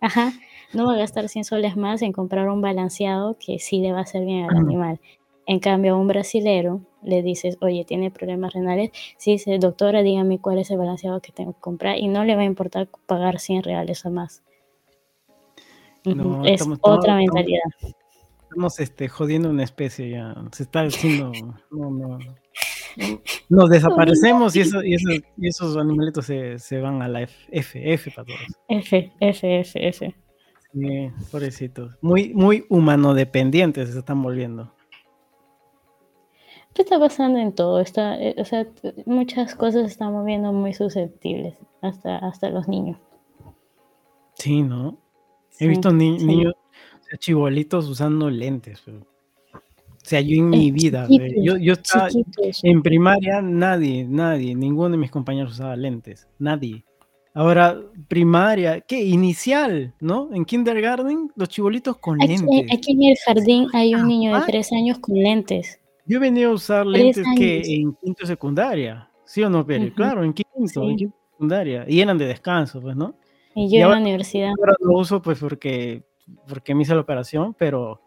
[0.00, 0.32] Ajá
[0.72, 3.98] no va a gastar 100 soles más en comprar un balanceado que sí le va
[3.98, 5.00] a hacer bien al animal.
[5.46, 8.90] En cambio, a un brasilero le dices, oye, tiene problemas renales.
[9.16, 12.36] Sí, dice, doctora, dígame cuál es el balanceado que tengo que comprar y no le
[12.36, 14.42] va a importar pagar 100 reales o más.
[16.44, 17.62] es otra mentalidad.
[18.42, 20.34] Estamos, este, jodiendo una especie ya.
[20.52, 21.32] Se está haciendo.
[23.48, 24.96] Nos desaparecemos y, eso, y,
[25.42, 28.40] esos animalitos se, se, van a la F, F, F para todos.
[28.68, 30.14] F, F, F, F.
[30.72, 31.96] Sí, pobrecitos.
[32.00, 34.72] Muy, muy humano dependientes se están volviendo.
[36.74, 37.80] ¿Qué está pasando en todo?
[37.80, 38.66] Está, eh, o sea,
[39.04, 42.96] muchas cosas se están moviendo muy susceptibles, hasta, hasta los niños.
[44.34, 44.96] Sí, ¿no?
[45.58, 48.82] He visto niños, o sea, chibolitos usando lentes.
[48.86, 48.92] o
[50.02, 52.08] sea, yo en mi vida, yo, yo estaba
[52.62, 56.84] en primaria, nadie, nadie, ninguno de mis compañeros usaba lentes, nadie.
[57.32, 59.04] Ahora, primaria, ¿qué?
[59.04, 60.28] Inicial, ¿no?
[60.32, 62.66] En kindergarten, los chibolitos con lentes.
[62.72, 65.78] Aquí en el jardín hay un niño de tres años con lentes.
[66.06, 69.92] Yo venido a usar lentes que en quinto secundaria, ¿sí o no, Pérez?
[69.94, 71.84] Claro, en quinto, en quinto secundaria.
[71.86, 73.14] Y eran de descanso, pues, ¿no?
[73.54, 74.50] Y yo en la universidad.
[74.58, 76.02] Ahora lo uso pues porque,
[76.48, 78.00] porque me hice la operación, pero,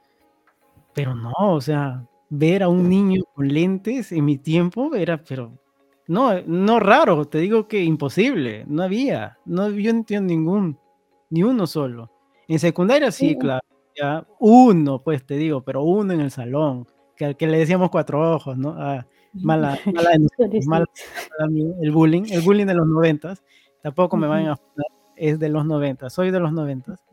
[0.94, 5.54] pero no, o sea, ver a un niño con lentes en mi tiempo era, pero,
[6.08, 10.78] no, no raro, te digo que imposible, no había, no, yo no entiendo ningún,
[11.30, 12.12] ni uno solo.
[12.48, 17.26] En secundaria sí, claro, ya uno, pues te digo, pero uno en el salón que
[17.26, 18.76] al que le decíamos cuatro ojos, ¿no?
[18.78, 20.86] Ah, mala, mala,
[21.82, 23.44] el bullying, el bullying de los noventas,
[23.82, 24.60] tampoco me van a
[25.16, 27.04] es de los noventas, soy de los noventas,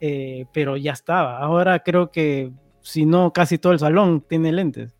[0.00, 1.38] eh, pero ya estaba.
[1.38, 2.50] Ahora creo que
[2.80, 4.95] si no, casi todo el salón tiene lentes.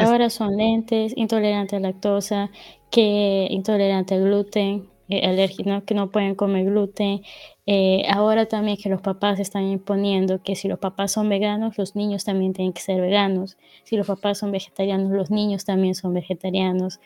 [0.00, 2.50] Ahora son lentes, intolerante a lactosa,
[2.90, 7.22] que intolerante al gluten, eh, alérgico, que no pueden comer gluten,
[7.66, 11.96] eh, ahora también que los papás están imponiendo que si los papás son veganos, los
[11.96, 13.56] niños también tienen que ser veganos.
[13.84, 17.00] Si los papás son vegetarianos, los niños también son vegetarianos.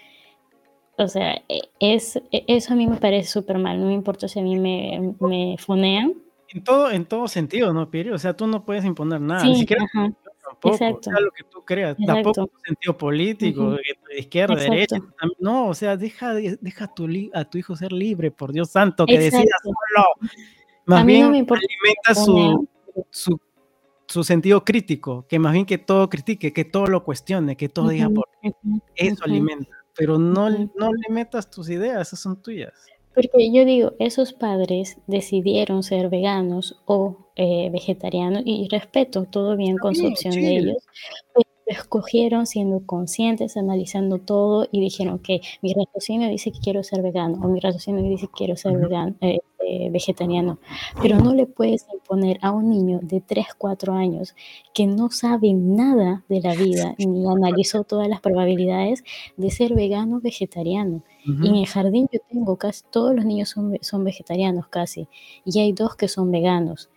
[0.99, 3.81] O sea, e, es, e, eso a mí me parece súper mal.
[3.81, 6.15] No me importa si a mí me, me fonean.
[6.49, 8.11] En todo, en todo sentido, ¿no, Piri?
[8.11, 9.45] O sea, tú no puedes imponer nada.
[9.45, 9.87] ni siquiera
[10.61, 10.85] tampoco.
[10.85, 11.11] Exacto.
[11.11, 11.97] Sea, lo que tú creas.
[12.05, 14.97] Tampoco en sentido político, de izquierda, de derecha.
[15.39, 19.07] No, o sea, deja, deja a, tu, a tu hijo ser libre, por Dios santo,
[19.07, 20.07] que decida solo.
[20.87, 22.69] Más bien alimenta su,
[23.11, 23.41] su,
[24.07, 27.89] su, sentido crítico, que más bien que todo critique, que todo lo cuestione, que todo
[27.89, 28.53] diga por qué.
[28.97, 29.71] Eso alimenta.
[29.97, 32.73] Pero no, no le metas tus ideas, esas son tuyas.
[33.15, 39.79] Porque yo digo, esos padres decidieron ser veganos o eh, vegetarianos y respeto todo bien
[39.79, 40.87] con su opción de ellos,
[41.71, 47.39] escogieron siendo conscientes, analizando todo y dijeron que mi raciocinio dice que quiero ser vegano
[47.43, 50.59] o mi raciocinio dice que quiero ser vegano, eh, eh, vegetariano,
[51.01, 54.35] pero no le puedes imponer a un niño de 3, 4 años
[54.75, 59.05] que no sabe nada de la vida ni analizó todas las probabilidades
[59.37, 61.05] de ser vegano o vegetariano.
[61.25, 65.07] Y en el jardín yo tengo casi todos los niños son, son vegetarianos casi
[65.45, 66.91] y hay dos que son veganos.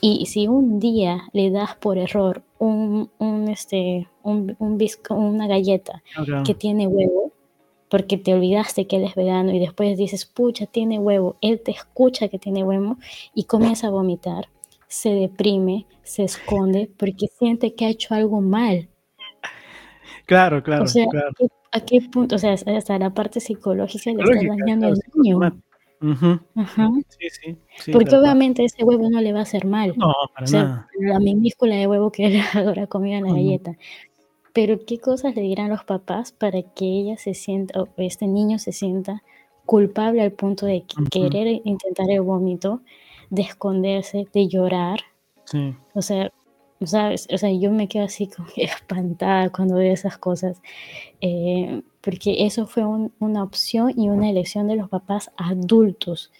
[0.00, 4.78] Y si un día le das por error un, un este, un, un
[5.10, 6.02] una galleta
[6.44, 7.32] que tiene huevo,
[7.88, 11.70] porque te olvidaste que él es vegano y después dices, pucha, tiene huevo, él te
[11.70, 12.96] escucha que tiene huevo
[13.34, 14.48] y comienza a vomitar,
[14.88, 18.88] se deprime, se esconde porque siente que ha hecho algo mal.
[20.26, 20.84] Claro, claro.
[20.84, 21.30] claro.
[21.72, 22.36] ¿a, qué, punto?
[22.36, 25.38] O sea, hasta la parte psicológica le está dañando al niño.
[26.00, 29.94] Sí, sí, Porque obviamente ese huevo no le va a hacer mal.
[29.96, 30.88] No, para nada.
[31.00, 33.76] La minúscula de huevo que él ahora comía en la galleta.
[34.52, 38.58] Pero ¿qué cosas le dirán los papás para que ella se sienta, o este niño
[38.58, 39.22] se sienta
[39.66, 42.80] culpable al punto de querer intentar el vómito,
[43.30, 45.00] de esconderse, de llorar?
[45.44, 45.74] Sí.
[45.94, 46.32] O sea,
[46.84, 47.28] ¿sabes?
[47.32, 50.60] O sea, yo me quedo así como espantada cuando veo esas cosas.
[51.20, 56.32] Eh, porque eso fue una opción y una elección de los papás adultos.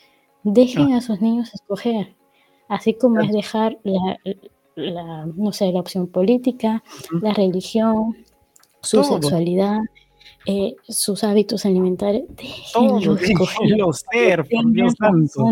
[0.42, 2.16] Dejen a sus niños escoger,
[2.70, 6.82] así como es dejar la, no sé, la opción política,
[7.20, 8.16] la religión,
[8.80, 9.80] su sexualidad,
[10.46, 12.24] eh, sus hábitos alimentarios.
[12.30, 15.44] Déjenlos ser, por Dios santo.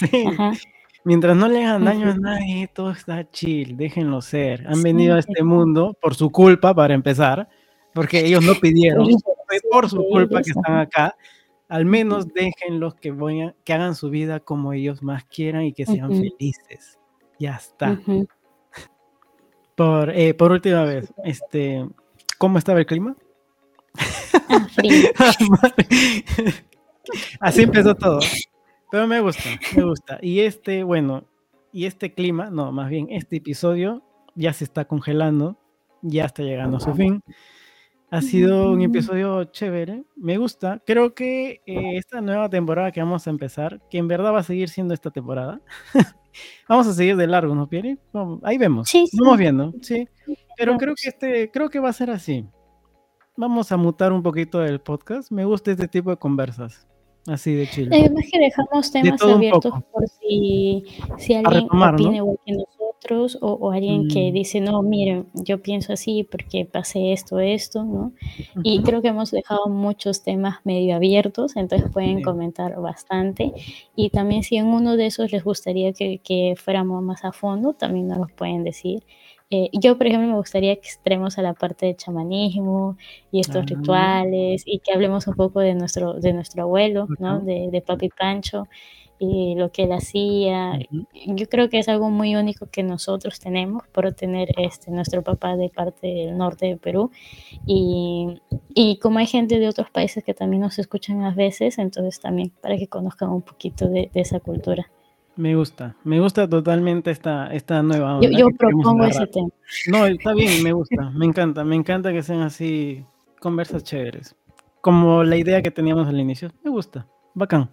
[1.04, 4.66] Mientras no le hagan daño a nadie, todo está chill, déjenlo ser.
[4.66, 7.50] Han venido a este mundo por su culpa, para empezar
[7.94, 11.16] porque ellos no pidieron, fue por su culpa que están acá.
[11.68, 13.14] Al menos déjenlos que,
[13.64, 16.98] que hagan su vida como ellos más quieran y que sean felices.
[17.38, 17.98] Ya está.
[19.76, 21.86] por, eh, por última vez, este,
[22.38, 23.16] ¿cómo estaba el clima?
[24.48, 24.66] Ah,
[27.40, 28.20] Así empezó todo.
[28.90, 29.42] Pero me gusta,
[29.76, 30.18] me gusta.
[30.20, 31.24] Y este, bueno,
[31.72, 34.02] y este clima, no, más bien este episodio
[34.34, 35.56] ya se está congelando,
[36.02, 37.22] ya está llegando a su fin.
[38.12, 40.82] Ha sido un episodio chévere, me gusta.
[40.84, 44.42] Creo que eh, esta nueva temporada que vamos a empezar, que en verdad va a
[44.42, 45.60] seguir siendo esta temporada,
[46.68, 47.98] vamos a seguir de largo, ¿no, Pierre?
[48.42, 49.16] ahí vemos, Sí, sí.
[49.20, 50.08] vamos viendo, sí.
[50.56, 52.44] Pero creo que este, creo que va a ser así.
[53.36, 55.30] Vamos a mutar un poquito el podcast.
[55.30, 56.86] Me gusta este tipo de conversas,
[57.28, 57.92] así de chill.
[57.94, 60.84] Además que dejamos temas un abiertos por si,
[61.16, 62.00] si alguien retomar, ¿no?
[62.08, 62.79] opina igual que nosotros
[63.40, 64.34] o, o alguien que Mm.
[64.34, 68.12] dice, no, miren, yo pienso así porque pasé esto, esto, ¿no?
[68.62, 73.52] Y creo que hemos dejado muchos temas medio abiertos, entonces pueden comentar bastante.
[73.96, 77.72] Y también si en uno de esos les gustaría que, que fuéramos más a fondo,
[77.72, 79.02] también nos lo pueden decir.
[79.52, 82.96] Eh, yo, por ejemplo, me gustaría que entremos a la parte de chamanismo
[83.32, 83.66] y estos Ah.
[83.66, 87.40] rituales y que hablemos un poco de nuestro, de nuestro abuelo, ¿no?
[87.40, 88.68] De, de Papi Pancho
[89.22, 90.78] y lo que él hacía.
[91.26, 95.56] Yo creo que es algo muy único que nosotros tenemos por tener este, nuestro papá
[95.56, 97.10] de parte del norte de Perú.
[97.66, 98.40] Y,
[98.74, 102.50] y como hay gente de otros países que también nos escuchan a veces, entonces también
[102.62, 104.90] para que conozcan un poquito de, de esa cultura.
[105.36, 109.50] Me gusta, me gusta totalmente esta, esta nueva Yo, onda yo queremos propongo ese tema.
[109.88, 113.04] No, está bien, me gusta, me encanta, me encanta que sean así
[113.38, 114.34] conversas chéveres.
[114.80, 116.50] Como la idea que teníamos al inicio.
[116.64, 117.70] Me gusta, bacán,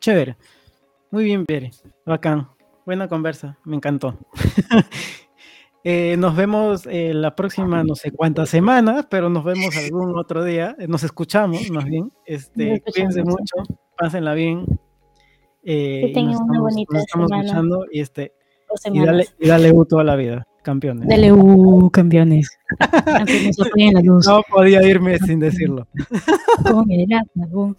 [0.00, 0.36] chévere.
[1.10, 1.70] Muy bien, Pierre,
[2.06, 2.48] bacán.
[2.86, 4.18] Buena conversa, me encantó.
[5.82, 10.44] Eh, nos vemos eh, la próxima, no sé cuántas semanas, pero nos vemos algún otro
[10.44, 10.76] día.
[10.78, 12.12] Eh, Nos escuchamos, más bien.
[12.26, 13.54] Este, cuídense mucho,
[13.96, 14.66] pásenla bien.
[15.64, 17.44] eh, Que tengan una bonita nos estamos semana.
[17.46, 18.34] escuchando y, este,
[18.92, 21.08] y, dale, y dale U toda la vida, campeones.
[21.08, 22.50] Dale, uh, campeones.
[24.26, 25.88] No podía irme sin decirlo.
[26.70, 27.78] Con el apagón.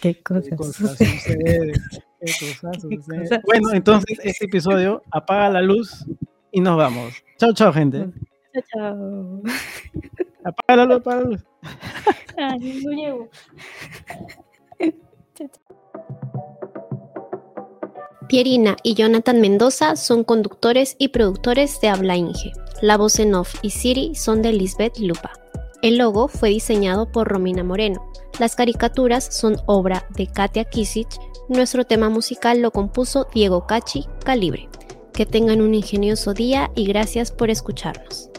[0.00, 0.44] Qué ¿Qué cosas?
[0.48, 1.72] ¿Qué cosas suceden?
[3.44, 6.06] Bueno, entonces este episodio apaga la luz
[6.52, 7.14] y nos vamos.
[7.38, 8.06] Chao, chao, gente.
[8.52, 9.42] Chao, chao.
[10.44, 11.40] Apaga la luz, apaga la luz.
[12.36, 13.28] Ay, no llego.
[18.28, 22.52] Pierina y Jonathan Mendoza son conductores y productores de Habla Inge.
[22.80, 25.32] La voz en off y Siri son de Lisbeth Lupa.
[25.82, 28.06] El logo fue diseñado por Romina Moreno.
[28.38, 31.18] Las caricaturas son obra de Katia Kisich.
[31.48, 34.68] Nuestro tema musical lo compuso Diego Cachi Calibre.
[35.12, 38.31] Que tengan un ingenioso día y gracias por escucharnos.